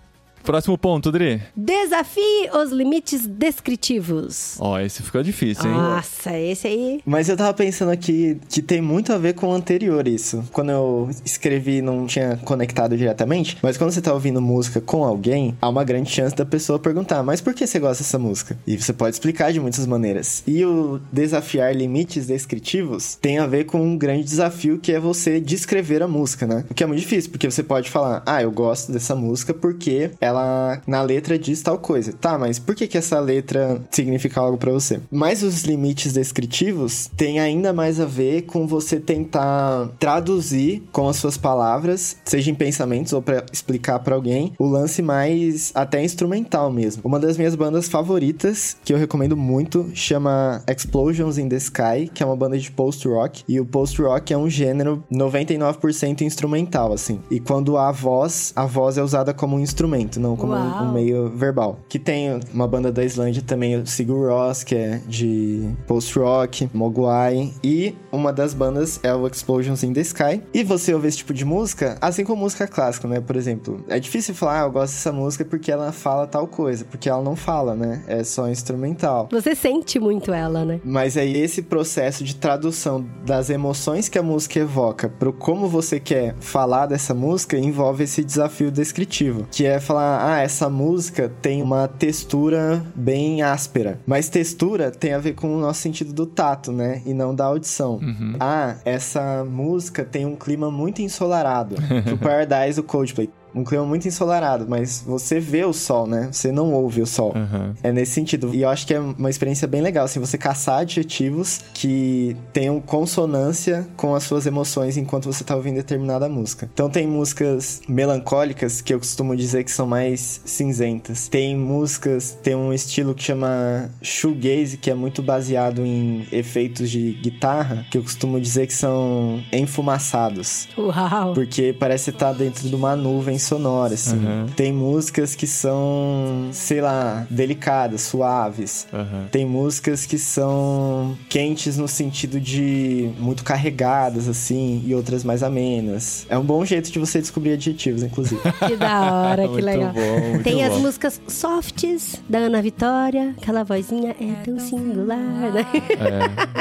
[0.48, 1.42] Próximo ponto, Dri.
[1.58, 4.56] Desafie os limites descritivos.
[4.62, 5.76] Ó, esse ficou difícil, hein?
[5.76, 7.02] Nossa, esse aí.
[7.06, 10.46] Mas eu tava pensando aqui que tem muito a ver com o anterior isso.
[10.54, 15.54] Quando eu escrevi, não tinha conectado diretamente, mas quando você tá ouvindo música com alguém,
[15.62, 18.58] há uma grande chance da pessoa perguntar: Mas por que você gosta dessa música?
[18.66, 20.44] E você pode explicar de muitas maneiras.
[20.48, 25.42] E o desafiar limites descritivos tem a ver com um grande desafio que é você
[25.42, 26.64] descrever a música, né?
[26.70, 30.12] O que é muito difícil, porque você pode falar: Ah, eu gosto dessa música porque
[30.22, 30.37] ela
[30.86, 32.14] na letra diz tal coisa.
[32.14, 35.00] Tá, mas por que que essa letra significa algo pra você?
[35.12, 41.18] Mas os limites descritivos têm ainda mais a ver com você tentar traduzir com as
[41.18, 46.72] suas palavras, seja em pensamentos ou pra explicar pra alguém, o lance mais até instrumental
[46.72, 47.02] mesmo.
[47.06, 52.24] Uma das minhas bandas favoritas, que eu recomendo muito, chama Explosions in the Sky, que
[52.24, 57.20] é uma banda de post-rock, e o post-rock é um gênero 99% instrumental, assim.
[57.30, 60.84] E quando há voz, a voz é usada como um instrumento, não como um, Uau.
[60.84, 61.80] um meio verbal.
[61.88, 67.54] Que tem uma banda da Islândia também, o Sigur Rós, que é de post-rock, Mogwai,
[67.64, 70.42] e uma das bandas é o Explosions in the Sky.
[70.54, 73.20] E você ouve esse tipo de música, assim como música clássica, né?
[73.20, 76.86] Por exemplo, é difícil falar, ah, eu gosto dessa música porque ela fala tal coisa,
[76.86, 78.04] porque ela não fala, né?
[78.08, 79.30] É só instrumental.
[79.32, 80.80] Você sente muito ela, né?
[80.84, 86.00] Mas aí esse processo de tradução das emoções que a música evoca pro como você
[86.00, 91.62] quer falar dessa música envolve esse desafio descritivo, que é falar, ah, essa música tem
[91.62, 94.00] uma textura bem áspera.
[94.06, 97.02] Mas textura tem a ver com o nosso sentido do tato, né?
[97.06, 98.00] E não da audição.
[98.40, 101.76] Ah, essa música tem um clima muito ensolarado.
[102.14, 103.30] o Paradise do Coldplay.
[103.58, 106.30] Um clima muito ensolarado, mas você vê o sol, né?
[106.32, 107.34] Você não ouve o sol.
[107.36, 107.74] Aham.
[107.82, 108.54] É nesse sentido.
[108.54, 112.80] E eu acho que é uma experiência bem legal, assim, você caçar adjetivos que tenham
[112.80, 116.70] consonância com as suas emoções enquanto você tá ouvindo determinada música.
[116.72, 121.28] Então tem músicas melancólicas que eu costumo dizer que são mais cinzentas.
[121.28, 127.14] Tem músicas, tem um estilo que chama shoegaze, que é muito baseado em efeitos de
[127.14, 130.68] guitarra, que eu costumo dizer que são enfumaçados.
[130.78, 131.34] Uau.
[131.34, 134.18] Porque parece estar dentro de uma nuvem sonora, assim.
[134.18, 134.46] Uhum.
[134.56, 138.88] Tem músicas que são, sei lá, delicadas, suaves.
[138.94, 139.28] Aham.
[139.32, 146.26] Tem músicas que são quentes no sentido de muito carregadas, assim, e outras mais amenas.
[146.30, 148.42] É um bom jeito de você descobrir adjetivos, inclusive.
[148.68, 149.94] Que da hora, que Muito legal.
[149.94, 150.80] bom, muito Tem as bom.
[150.80, 155.66] músicas softs da Ana Vitória, aquela vozinha é tão singular, né?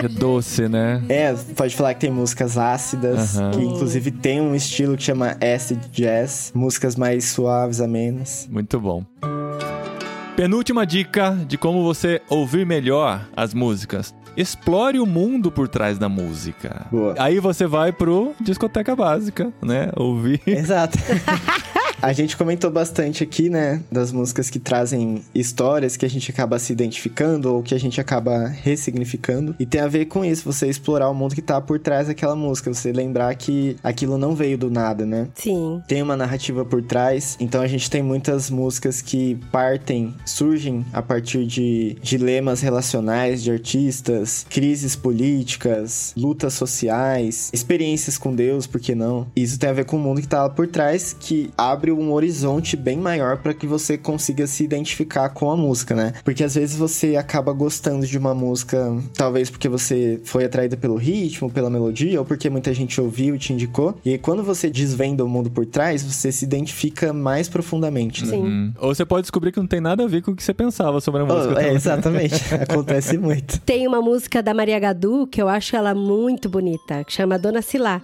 [0.01, 1.03] É, é doce, né?
[1.09, 3.51] é, pode falar que tem músicas ácidas, Aham.
[3.53, 8.47] que inclusive tem um estilo que chama acid jazz, músicas mais suaves, amenas.
[8.51, 9.03] Muito bom.
[10.37, 14.15] Penúltima dica de como você ouvir melhor as músicas.
[14.37, 16.87] Explore o mundo por trás da música.
[16.91, 17.15] Boa.
[17.19, 19.91] Aí você vai pro discoteca básica, né?
[19.97, 20.43] Ouvir.
[20.47, 20.99] Exato.
[22.01, 26.59] A gente comentou bastante aqui, né, das músicas que trazem histórias que a gente acaba
[26.59, 29.55] se identificando ou que a gente acaba ressignificando.
[29.59, 32.37] E tem a ver com isso, você explorar o mundo que tá por trás daquela
[32.37, 35.29] música, você lembrar que aquilo não veio do nada, né?
[35.35, 35.83] Sim.
[35.89, 41.01] Tem uma narrativa por trás, então a gente tem muitas músicas que partem, surgem a
[41.01, 48.95] partir de dilemas relacionais de artistas, crises políticas, lutas sociais, experiências com Deus, por que
[48.95, 49.27] não?
[49.35, 52.13] Isso tem a ver com o mundo que tá lá por trás, que abre um
[52.13, 56.13] horizonte bem maior para que você consiga se identificar com a música, né?
[56.25, 60.97] Porque às vezes você acaba gostando de uma música, talvez porque você foi atraída pelo
[60.97, 63.99] ritmo, pela melodia, ou porque muita gente ouviu e te indicou.
[64.05, 68.33] E aí, quando você desvenda o mundo por trás, você se identifica mais profundamente, né?
[68.33, 68.45] Sim.
[68.45, 68.73] Hum.
[68.79, 71.01] Ou você pode descobrir que não tem nada a ver com o que você pensava
[71.01, 71.55] sobre a música.
[71.57, 72.35] Oh, é, exatamente.
[72.55, 73.61] Acontece muito.
[73.61, 77.63] Tem uma música da Maria Gadu que eu acho ela muito bonita, que chama Dona
[77.63, 78.03] Silá.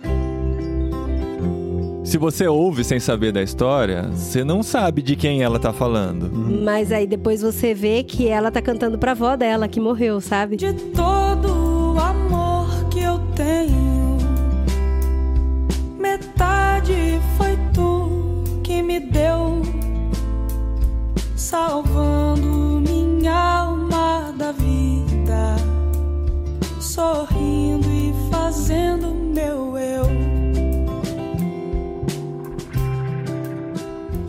[2.13, 6.31] Se você ouve sem saber da história, você não sabe de quem ela tá falando.
[6.31, 10.57] Mas aí depois você vê que ela tá cantando pra avó dela, que morreu, sabe?
[10.57, 14.19] De todo o amor que eu tenho,
[15.99, 19.63] metade foi tu que me deu,
[21.35, 22.47] salvando
[22.87, 25.57] minha alma da vida,
[26.79, 30.32] sorrindo e fazendo meu eu.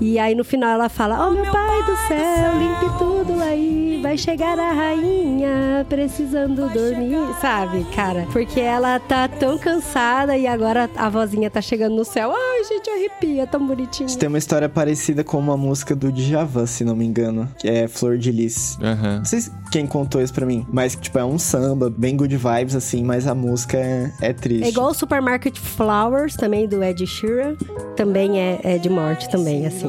[0.02, 4.00] E aí no final ela fala: Oh, meu pai do céu, limpe tudo aí.
[4.02, 8.28] vai chegar a rainha precisando dormir, sabe, cara?
[8.32, 12.32] Porque ela tá tão cansada e agora a vozinha tá chegando no céu.
[12.36, 14.10] Ai, gente, arrepia, tão bonitinho.
[14.18, 17.88] Tem uma história parecida com uma música do Djavan, se não me engano, que é
[17.88, 18.78] Flor de Lis.
[18.82, 19.18] Aham.
[19.20, 22.36] Não sei se- quem contou isso pra mim, mas, tipo, é um samba, bem good
[22.36, 24.66] vibes, assim, mas a música é, é triste.
[24.66, 27.56] É igual o Supermarket Flowers, também do Ed Sheeran.
[27.96, 29.83] Também é, é de morte também, assim.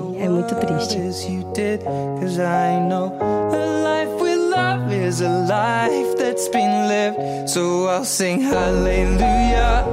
[0.96, 3.52] As you did, 'cause I know assim.
[3.84, 9.84] life muito love Is a life that's been lived, so I'll sing hallelujah.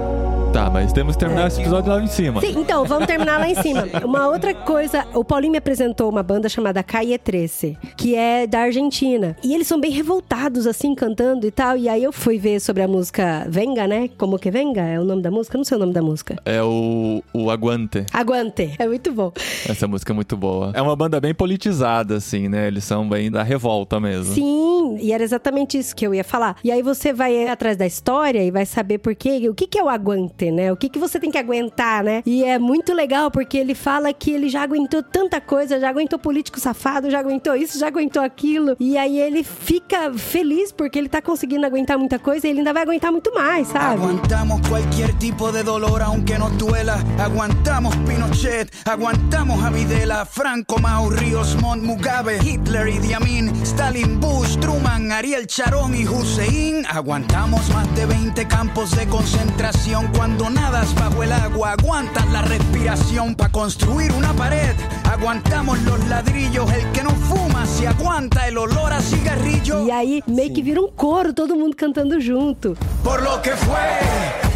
[0.54, 2.41] Tá, mas temos que terminar esse episódio lá em cima.
[2.41, 3.88] Sim, então, vamos terminar lá em cima.
[4.04, 8.60] Uma outra coisa, o Paulinho me apresentou uma banda chamada Calle 13, que é da
[8.60, 9.38] Argentina.
[9.41, 11.78] E eles são bem revoltados, assim, cantando e tal.
[11.78, 14.10] E aí eu fui ver sobre a música Venga, né?
[14.18, 14.82] Como que Venga?
[14.82, 15.56] É o nome da música?
[15.56, 16.36] Eu não sei o nome da música.
[16.43, 18.06] É o, o Aguante.
[18.12, 18.76] Aguante.
[18.78, 19.32] É muito bom.
[19.70, 20.72] Essa música é muito boa.
[20.74, 22.68] É uma banda bem politizada, assim, né?
[22.68, 24.34] Eles são bem da revolta mesmo.
[24.34, 26.58] Sim, e era exatamente isso que eu ia falar.
[26.62, 29.80] E aí você vai atrás da história e vai saber por quê, o que, que
[29.80, 30.72] é o aguante, né?
[30.72, 32.24] O que, que você tem que aguentar, né?
[32.26, 36.18] E é muito legal porque ele fala que ele já aguentou tanta coisa, já aguentou
[36.18, 38.76] político safado, já aguentou isso, já aguentou aquilo.
[38.80, 42.74] E aí ele fica feliz porque ele tá conseguindo aguentar muita coisa e ele ainda
[42.74, 44.02] vai aguentar muito mais, sabe?
[44.02, 46.98] Aguantamos cualquier tipo de dolor aunque nos duela.
[47.20, 54.58] Aguantamos Pinochet, aguantamos a Videla, Franco, Mao, Ríos, Montt, Mugabe, Hitler, Idi Amin, Stalin, Bush,
[54.58, 56.86] Truman, Ariel Sharon y Hussein.
[56.89, 61.73] Aguantamos más de 20 campos de concentración cuando nadas bajo el agua.
[61.73, 64.75] Aguantas la respiración para construir una pared.
[65.09, 69.86] Aguantamos los ladrillos, el que no fuma se aguanta el olor a cigarrillo.
[69.88, 72.75] E aí meio que vira um coro, todo mundo cantando junto.
[73.03, 73.99] por lo que fue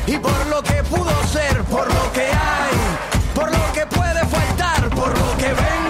[0.08, 2.76] y por lo que pudo ser, por lo que hay,
[3.34, 5.85] por lo que puede faltar, por lo que venga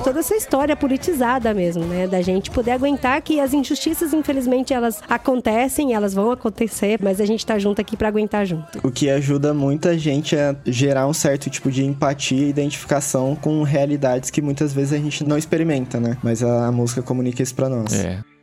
[0.00, 2.06] toda essa história politizada mesmo, né?
[2.06, 7.24] Da gente poder aguentar que as injustiças, infelizmente, elas acontecem, elas vão acontecer, mas a
[7.24, 8.78] gente tá junto aqui pra aguentar junto.
[8.82, 13.62] O que ajuda muita gente a gerar um certo tipo de empatia e identificação com
[13.62, 16.16] realidades que muitas vezes a gente não experimenta, né?
[16.22, 17.92] Mas a, a música comunica isso pra nós.
[17.92, 18.33] É.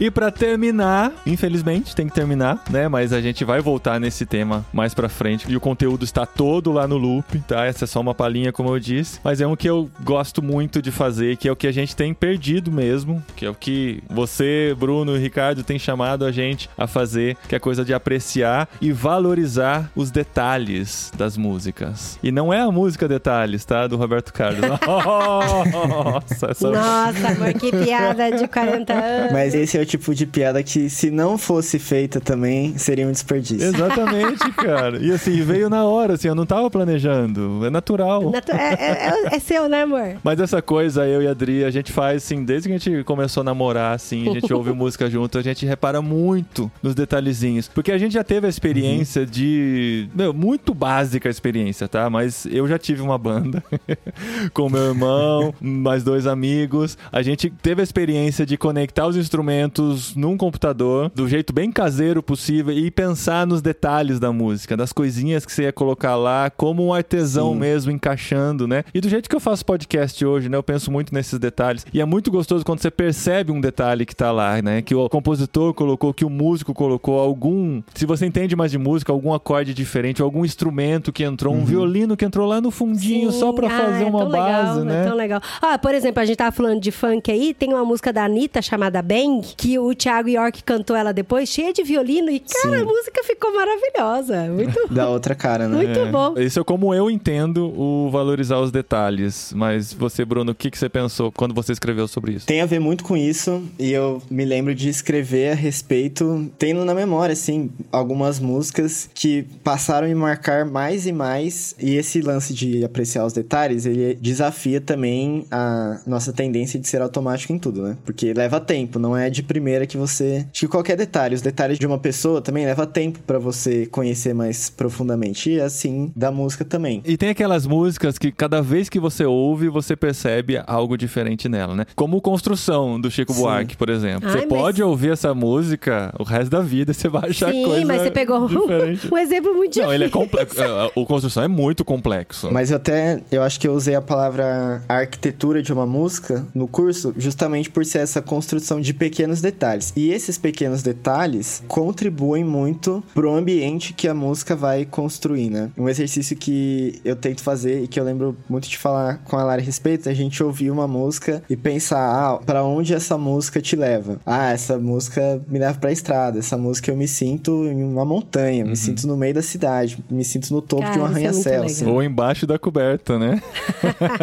[0.00, 2.88] E pra terminar, infelizmente tem que terminar, né?
[2.88, 5.50] Mas a gente vai voltar nesse tema mais pra frente.
[5.50, 7.64] E o conteúdo está todo lá no loop, tá?
[7.64, 9.20] Essa é só uma palhinha, como eu disse.
[9.22, 11.94] Mas é um que eu gosto muito de fazer, que é o que a gente
[11.94, 16.68] tem perdido mesmo, que é o que você, Bruno e Ricardo tem chamado a gente
[16.76, 22.18] a fazer, que é coisa de apreciar e valorizar os detalhes das músicas.
[22.22, 23.86] E não é a música detalhes, tá?
[23.86, 24.60] Do Roberto Carlos.
[24.84, 29.32] Nossa, essa Nossa, amor, que piada de 40 anos.
[29.32, 33.12] Mas esse é o tipo de piada que, se não fosse feita também, seria um
[33.12, 33.66] desperdício.
[33.68, 34.98] Exatamente, cara.
[34.98, 37.64] E assim, veio na hora, assim, eu não tava planejando.
[37.64, 38.30] É natural.
[38.30, 40.16] Natu- É, é- é- é seu, né, amor?
[40.24, 43.04] Mas essa coisa, eu e a Adri, a gente faz assim, desde que a gente
[43.04, 47.68] começou a namorar, assim, a gente ouve música junto, a gente repara muito nos detalhezinhos.
[47.68, 50.08] Porque a gente já teve a experiência de.
[50.14, 52.08] Meu, muito básica a experiência, tá?
[52.08, 53.62] Mas eu já tive uma banda
[54.52, 56.96] com meu irmão, mais dois amigos.
[57.12, 59.73] A gente teve a experiência de conectar os instrumentos
[60.16, 65.44] num computador, do jeito bem caseiro possível, e pensar nos detalhes da música, das coisinhas
[65.46, 67.58] que você ia colocar lá, como um artesão Sim.
[67.58, 68.84] mesmo encaixando, né?
[68.92, 70.56] E do jeito que eu faço podcast hoje, né?
[70.56, 71.86] Eu penso muito nesses detalhes.
[71.92, 74.82] E é muito gostoso quando você percebe um detalhe que tá lá, né?
[74.82, 77.82] Que o compositor colocou, que o músico colocou, algum.
[77.94, 82.16] Se você entende mais de música, algum acorde diferente, algum instrumento que entrou, um violino
[82.16, 83.38] que entrou lá no fundinho Sim.
[83.40, 85.02] só pra Ah, fazer é uma tão base, legal, né?
[85.02, 85.40] É tão legal.
[85.60, 88.60] Ah, por exemplo, a gente tava falando de funk aí, tem uma música da Anitta
[88.62, 92.82] chamada Bang, que o Thiago York cantou ela depois, cheia de violino, e cara, Sim.
[92.82, 94.42] a música ficou maravilhosa.
[94.52, 95.76] Muito, Da outra cara, né?
[95.76, 96.38] muito bom.
[96.38, 99.54] Isso é como eu entendo o valorizar os detalhes.
[99.56, 102.46] Mas você, Bruno, o que, que você pensou quando você escreveu sobre isso?
[102.46, 106.84] Tem a ver muito com isso, e eu me lembro de escrever a respeito, tendo
[106.84, 112.20] na memória, assim, algumas músicas que passaram a me marcar mais e mais, e esse
[112.20, 117.58] lance de apreciar os detalhes, ele desafia também a nossa tendência de ser automático em
[117.58, 117.96] tudo, né?
[118.04, 120.44] Porque leva tempo, não é de primeira que você...
[120.52, 124.34] Acho que qualquer detalhe, os detalhes de uma pessoa também leva tempo pra você conhecer
[124.34, 127.00] mais profundamente, e assim, da música também.
[127.04, 131.76] E tem aquelas músicas que cada vez que você ouve, você percebe algo diferente nela,
[131.76, 131.86] né?
[131.94, 133.42] Como Construção, do Chico Sim.
[133.42, 134.28] Buarque, por exemplo.
[134.28, 137.64] Ai, você mas- pode ouvir essa música o resto da vida, você vai achar Sim,
[137.64, 139.06] coisa mas você pegou diferente.
[139.12, 139.92] um, exemplo muito Não, difícil.
[139.92, 140.60] ele é complexo.
[140.96, 142.50] O Construção é muito complexo.
[142.50, 146.66] Mas eu até, eu acho que eu usei a palavra arquitetura de uma música no
[146.66, 149.92] curso, justamente por ser essa construção de pequenos detalhes.
[149.94, 155.70] E esses pequenos detalhes contribuem muito pro ambiente que a música vai construir, né?
[155.76, 159.44] Um exercício que eu tento fazer e que eu lembro muito de falar com a
[159.44, 163.16] Lara a respeito, é a gente ouvir uma música e pensar, ah, para onde essa
[163.16, 164.18] música te leva?
[164.24, 168.64] Ah, essa música me leva pra estrada, essa música eu me sinto em uma montanha,
[168.64, 171.64] me sinto no meio da cidade, me sinto no topo Cara, de um é arranha-céu.
[171.64, 171.86] assim.
[171.86, 173.42] Ou embaixo da coberta, né?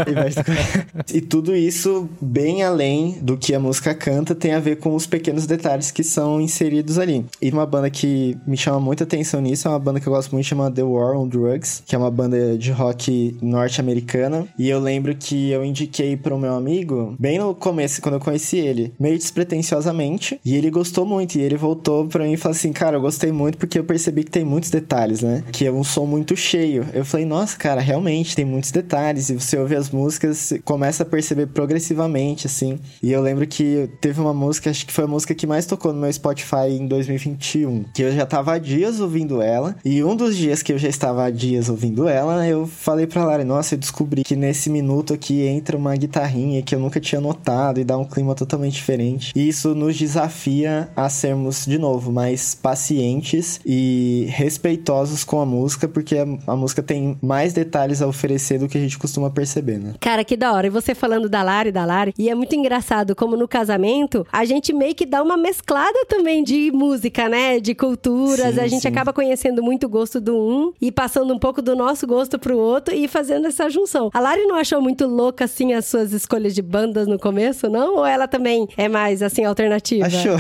[1.13, 5.05] e tudo isso, bem além do que a música canta, tem a ver com os
[5.12, 7.26] pequenos detalhes que são inseridos ali.
[7.41, 10.32] E uma banda que me chama muita atenção nisso é uma banda que eu gosto
[10.32, 14.47] muito, chama The War on Drugs, que é uma banda de rock norte-americana.
[14.57, 18.20] E eu lembro que eu indiquei para o meu amigo, bem no começo, quando eu
[18.20, 21.36] conheci ele, meio despretensiosamente, e ele gostou muito.
[21.36, 24.24] E ele voltou para mim e falou assim: Cara, eu gostei muito porque eu percebi
[24.24, 25.43] que tem muitos detalhes, né?
[25.51, 26.88] Que é um som muito cheio.
[26.93, 29.30] Eu falei, nossa, cara, realmente tem muitos detalhes.
[29.30, 32.80] E você ouve as músicas, começa a perceber progressivamente, assim.
[33.01, 35.93] E eu lembro que teve uma música, acho que foi a música que mais tocou
[35.93, 37.85] no meu Spotify em 2021.
[37.93, 39.75] Que eu já tava há dias ouvindo ela.
[39.83, 43.25] E um dos dias que eu já estava há dias ouvindo ela, eu falei pra
[43.25, 47.21] Lara, nossa, eu descobri que nesse minuto aqui entra uma guitarrinha que eu nunca tinha
[47.21, 49.31] notado e dá um clima totalmente diferente.
[49.35, 55.87] E isso nos desafia a sermos, de novo, mais pacientes e respeitosos com a música,
[55.87, 56.17] porque
[56.47, 59.93] a, música tem mais detalhes a oferecer do que a gente costuma perceber, né?
[59.99, 60.67] Cara, que da hora.
[60.67, 62.13] E você falando da Lari, da Lari.
[62.17, 66.43] E é muito engraçado como no casamento a gente meio que dá uma mesclada também
[66.43, 67.59] de música, né?
[67.59, 68.55] De culturas.
[68.55, 68.88] Sim, a gente sim.
[68.88, 72.58] acaba conhecendo muito o gosto do um e passando um pouco do nosso gosto pro
[72.58, 74.09] outro e fazendo essa junção.
[74.12, 77.97] A Lari não achou muito louca, assim, as suas escolhas de bandas no começo, não?
[77.97, 80.08] Ou ela também é mais, assim, alternativa?
[80.08, 80.36] Achou.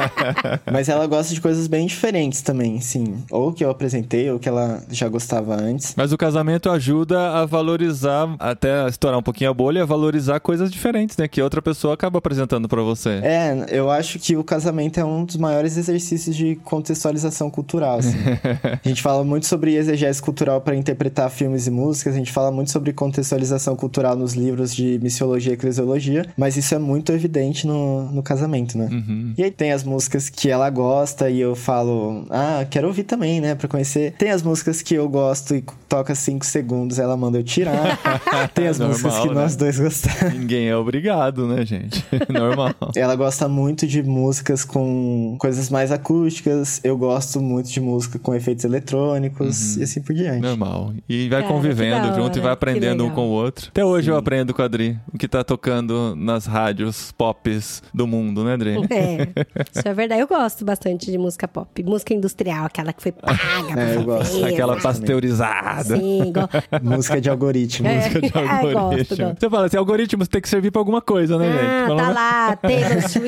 [0.72, 3.22] Mas ela gosta de coisas bem diferentes também, sim.
[3.30, 5.92] Ou que eu apresentei, ou que ela já gostava antes.
[5.94, 10.70] Mas o casamento ajuda a valorizar, até estourar um pouquinho a bolha, a valorizar coisas
[10.70, 11.28] diferentes, né?
[11.28, 13.20] Que outra pessoa acaba apresentando pra você.
[13.22, 18.18] É, eu acho que o casamento é um dos maiores exercícios de contextualização cultural, assim.
[18.84, 22.50] a gente fala muito sobre exegese cultural para interpretar filmes e músicas, a gente fala
[22.50, 27.66] muito sobre contextualização cultural nos livros de missiologia e eclesiologia, mas isso é muito evidente
[27.66, 28.88] no, no casamento, né?
[28.90, 29.34] Uhum.
[29.36, 33.40] E aí tem as músicas que ela gosta e eu falo, ah, quero ouvir também,
[33.40, 34.14] né, pra conhecer.
[34.18, 37.98] Tem as músicas que eu gosto e toca 5 segundos, ela manda eu tirar.
[38.54, 39.34] tem as Normal, músicas que né?
[39.34, 40.34] nós dois gostamos.
[40.34, 42.04] Ninguém é obrigado, né, gente?
[42.28, 42.74] Normal.
[42.94, 46.80] Ela gosta muito de músicas com coisas mais acústicas.
[46.84, 50.40] Eu gosto muito de música com efeitos eletrônicos e assim por diante.
[50.40, 50.92] Normal.
[51.08, 53.68] E vai Cara, convivendo junto e vai aprendendo um com o outro.
[53.68, 58.06] Até hoje eu aprendo com a Adri o que tá tocando nas rádios pops do
[58.06, 58.76] mundo, né, Adri?
[58.90, 59.28] É,
[59.74, 60.20] isso é verdade.
[60.20, 61.82] Eu gosto bastante de música pop.
[61.82, 63.38] Música industrial, aquela que foi paga
[63.72, 64.32] pra É, eu gosto.
[64.32, 64.44] fazer.
[64.52, 65.96] Aquela gosto pasteurizada.
[65.96, 66.40] Sim, go...
[66.82, 67.88] Música de algoritmo.
[67.88, 67.96] É.
[67.96, 69.16] Música de gosto, algoritmo.
[69.16, 69.40] gosto.
[69.40, 71.58] Você fala assim, algoritmos tem que servir pra alguma coisa, né, gente?
[71.64, 73.18] Ah, Pelo tá lá, Taylor Swift,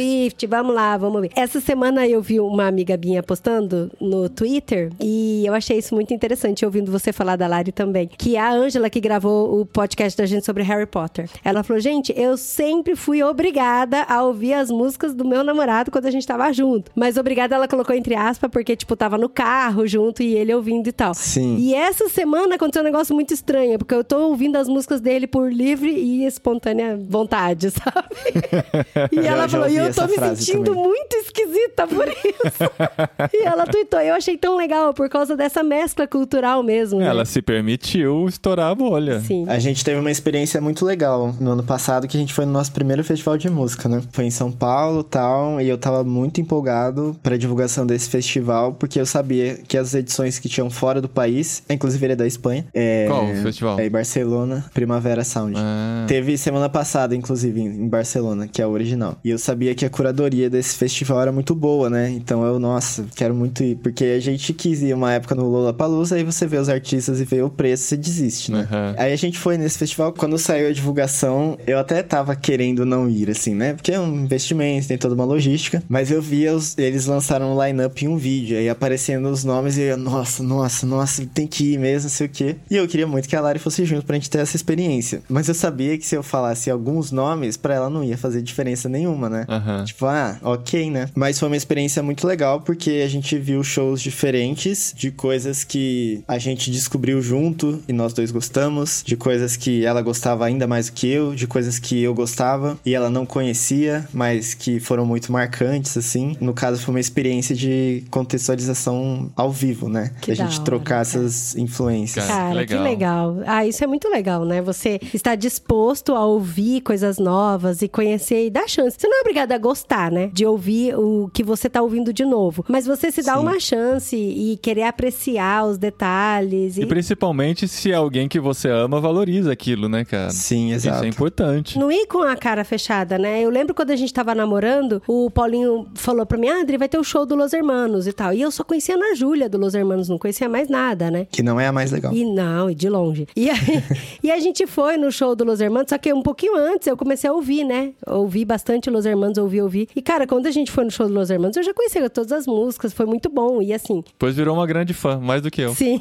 [0.49, 1.31] vamos lá, vamos ver.
[1.35, 6.13] Essa semana eu vi uma amiga minha postando no Twitter e eu achei isso muito
[6.13, 8.09] interessante, ouvindo você falar da Lari também.
[8.09, 11.29] Que é a Ângela que gravou o podcast da gente sobre Harry Potter.
[11.45, 16.07] Ela falou, gente, eu sempre fui obrigada a ouvir as músicas do meu namorado quando
[16.07, 16.91] a gente tava junto.
[16.95, 20.89] Mas obrigada ela colocou entre aspas, porque, tipo, tava no carro junto e ele ouvindo
[20.89, 21.15] e tal.
[21.15, 21.57] Sim.
[21.57, 25.27] E essa semana aconteceu um negócio muito estranho, porque eu tô ouvindo as músicas dele
[25.27, 29.11] por livre e espontânea vontade, sabe?
[29.13, 33.35] E ela falou, e eu tô essa me frase sentindo também." muito esquisita por isso.
[33.35, 37.01] e ela tweetou, eu achei tão legal por causa dessa mescla cultural mesmo.
[37.01, 37.25] Ela né?
[37.25, 39.21] se permitiu estourar a bolha.
[39.21, 39.45] Sim.
[39.49, 42.53] A gente teve uma experiência muito legal no ano passado, que a gente foi no
[42.53, 44.03] nosso primeiro festival de música, né?
[44.13, 49.01] Foi em São Paulo tal, e eu tava muito empolgado pra divulgação desse festival, porque
[49.01, 52.67] eu sabia que as edições que tinham fora do país, inclusive ele é da Espanha.
[52.73, 53.79] É, Qual festival?
[53.79, 55.55] É em Barcelona, Primavera Sound.
[55.57, 56.05] Ah.
[56.07, 59.17] Teve semana passada, inclusive, em em Barcelona, que é a original.
[59.25, 62.11] E eu sabia que a curadoria desse festival era muito boa, né?
[62.11, 63.77] Então eu, nossa, quero muito ir.
[63.77, 67.25] Porque a gente quis ir uma época no Lollapalooza, aí você vê os artistas e
[67.25, 68.67] vê o preço, você desiste, né?
[68.71, 68.95] Aham.
[68.97, 73.09] Aí a gente foi nesse festival, quando saiu a divulgação, eu até tava querendo não
[73.09, 73.75] ir, assim, né?
[73.75, 75.83] Porque é um investimento, tem toda uma logística.
[75.89, 79.77] Mas eu via, os, eles lançaram um line-up em um vídeo, aí aparecendo os nomes
[79.77, 82.57] e eu, nossa, nossa, nossa, tem que ir mesmo, não sei o quê.
[82.71, 85.23] E eu queria muito que a Lari fosse junto pra gente ter essa experiência.
[85.29, 88.89] Mas eu sabia que se eu falasse alguns nomes, pra ela não ia fazer diferença
[88.89, 89.47] nenhuma, né?
[89.81, 89.85] Aham.
[89.85, 91.09] Tipo, ah, ok, né?
[91.15, 96.23] Mas foi uma experiência muito legal porque a gente viu shows diferentes de coisas que
[96.27, 100.87] a gente descobriu junto e nós dois gostamos, de coisas que ela gostava ainda mais
[100.87, 105.05] do que eu, de coisas que eu gostava e ela não conhecia, mas que foram
[105.05, 106.37] muito marcantes, assim.
[106.41, 110.11] No caso, foi uma experiência de contextualização ao vivo, né?
[110.21, 111.25] Que a gente da trocar hora, cara.
[111.25, 112.27] essas influências.
[112.27, 113.31] Cara, Cara, que legal.
[113.35, 113.45] legal.
[113.47, 114.61] Ah, isso é muito legal, né?
[114.63, 118.97] Você está disposto a ouvir coisas novas e conhecer e dar chance.
[118.99, 120.31] Você não é obrigado a gostar, né?
[120.33, 122.65] De ouvir o que você tá ouvindo de novo.
[122.69, 123.41] Mas você se dá Sim.
[123.43, 126.77] uma chance e querer apreciar os detalhes.
[126.77, 126.87] E E...
[126.87, 130.31] principalmente se alguém que você ama valoriza aquilo, né, cara?
[130.31, 131.05] Sim, Isso exato.
[131.05, 131.79] é importante.
[131.79, 133.41] Não ir com a cara fechada, né?
[133.43, 136.89] Eu lembro quando a gente tava namorando, o Paulinho falou pra mim, ah, André, vai
[136.89, 138.33] ter o show do Los Hermanos e tal.
[138.33, 141.27] E eu só conhecia a Ana Júlia do Los Hermanos, não conhecia mais nada, né?
[141.31, 142.13] Que não é a mais legal.
[142.13, 143.27] E não, e de longe.
[143.37, 143.59] E, aí,
[144.23, 146.97] e a gente foi no show do Los Hermanos, só que um pouquinho antes eu
[146.97, 147.93] comecei a ouvir, né?
[148.07, 149.89] Ouvi bastante Los Hermanos, ouvi, ouvi.
[149.97, 152.33] E, cara, quando a gente foi no show do Los Hermanos, eu já conhecia todas
[152.33, 153.63] as músicas, foi muito bom.
[153.63, 155.75] E assim, Depois virou uma grande fã, mais do que eu.
[155.75, 155.99] sim.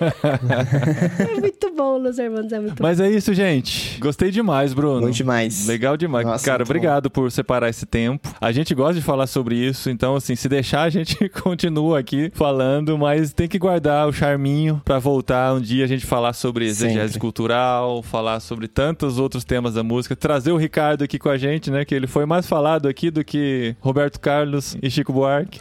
[1.18, 2.82] é muito bom, Los Hermanos é muito bom.
[2.82, 3.98] Mas é isso, gente.
[4.00, 5.02] Gostei demais, Bruno.
[5.02, 5.66] Bom demais.
[5.66, 6.26] Legal demais.
[6.26, 8.28] Nossa, Cara, muito obrigado por separar esse tempo.
[8.40, 12.30] A gente gosta de falar sobre isso, então, assim, se deixar, a gente continua aqui
[12.34, 16.66] falando, mas tem que guardar o charminho pra voltar um dia a gente falar sobre
[16.66, 20.16] exegese cultural, falar sobre tantos outros temas da música.
[20.16, 21.84] Trazer o Ricardo aqui com a gente, né?
[21.84, 25.60] Que ele foi mais falado aqui do que Roberto Carlos e Chico Buarque.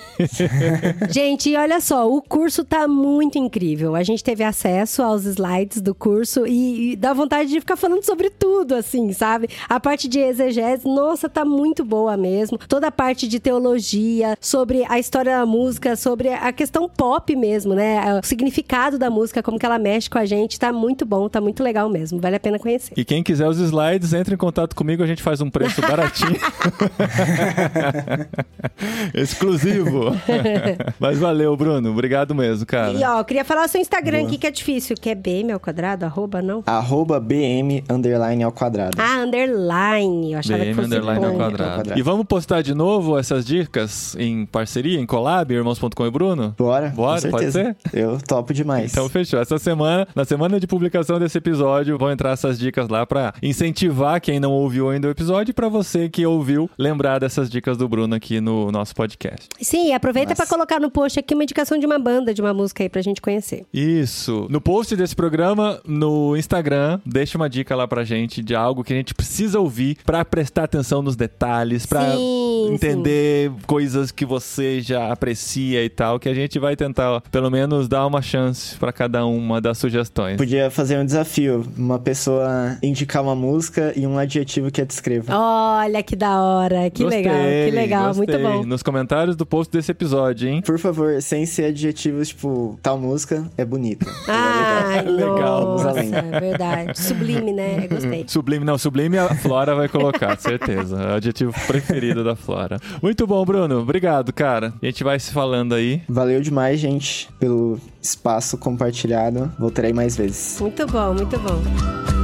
[1.10, 3.96] Gente, e olha só, o curso tá muito incrível.
[3.96, 8.04] A gente teve acesso aos slides do curso e, e dá vontade de ficar falando
[8.04, 9.50] sobre tudo, assim, sabe?
[9.68, 12.58] A parte de exegese, nossa, tá muito boa mesmo.
[12.58, 17.74] Toda a parte de teologia, sobre a história da música, sobre a questão pop mesmo,
[17.74, 18.20] né?
[18.20, 21.42] O significado da música, como que ela mexe com a gente, tá muito bom, tá
[21.42, 22.20] muito legal mesmo.
[22.20, 22.94] Vale a pena conhecer.
[22.96, 26.38] E quem quiser os slides, entre em contato comigo, a gente faz um preço baratinho.
[29.14, 30.16] Exclusivo.
[31.00, 31.92] Mas valeu, Bruno.
[31.92, 32.94] Obrigado mesmo, cara.
[32.94, 35.52] E ó, eu queria falar o seu Instagram aqui que é difícil, que é BM
[35.52, 36.64] ao quadrado, arroba, não?
[36.66, 38.98] Arroba BM underline ao quadrado.
[39.00, 40.34] Ah, underline.
[40.34, 41.38] Eu achava que BM fosse underline ao ponto.
[41.38, 41.70] quadrado.
[41.70, 42.00] ao quadrado.
[42.00, 46.54] E vamos postar de novo essas dicas em parceria, em collab, irmãos.com e Bruno?
[46.58, 46.90] Bora?
[46.90, 47.76] Bora, com pode certeza.
[47.94, 48.92] Eu topo demais.
[48.92, 49.40] Então fechou.
[49.40, 54.20] Essa semana, na semana de publicação desse episódio, vão entrar essas dicas lá pra incentivar
[54.22, 57.88] quem não ouviu ainda o episódio e pra você que ouviu lembrar dessas dicas do
[57.88, 59.48] Bruno aqui no nosso podcast.
[59.62, 60.44] Sim, aproveita Nossa.
[60.44, 63.02] pra colocar no post aqui uma indicação de uma banda, de uma música aí pra
[63.02, 63.66] gente conhecer.
[63.74, 64.48] Isso.
[64.50, 68.94] No post desse programa, no Instagram, deixa uma dica lá pra gente de algo que
[68.94, 74.82] a gente precisa ouvir pra prestar atenção nos detalhes, pra Sim, entender coisas que você
[74.82, 78.76] já aprecia e tal, que a gente vai tentar, ó, pelo menos, dar uma chance
[78.78, 80.38] pra cada uma das sugestões.
[80.38, 81.66] Podia fazer um desafio.
[81.78, 85.36] Uma pessoa indicar uma música e um adjetivo que a descreva.
[85.38, 88.38] Olha que da hora, que Gostei, legal, que legal, gostei.
[88.38, 88.66] muito bom.
[88.66, 90.62] Nos comentários do post desse episódio, hein?
[90.66, 94.06] Por favor, sem ser adjetivos tipo, tal música é bonita.
[94.28, 95.78] Ai, Legal.
[95.78, 97.00] nossa, é verdade.
[97.00, 97.88] Sublime, né?
[97.88, 98.26] Gostei.
[98.28, 101.00] Sublime, não, sublime a Flora vai colocar, certeza.
[101.02, 102.80] É o adjetivo preferido da Flora.
[103.02, 103.80] Muito bom, Bruno.
[103.82, 104.74] Obrigado, cara.
[104.82, 106.02] A gente vai se falando aí.
[106.08, 109.52] Valeu demais, gente, pelo espaço compartilhado.
[109.60, 110.58] Voltarei mais vezes.
[110.60, 112.17] Muito bom, muito bom.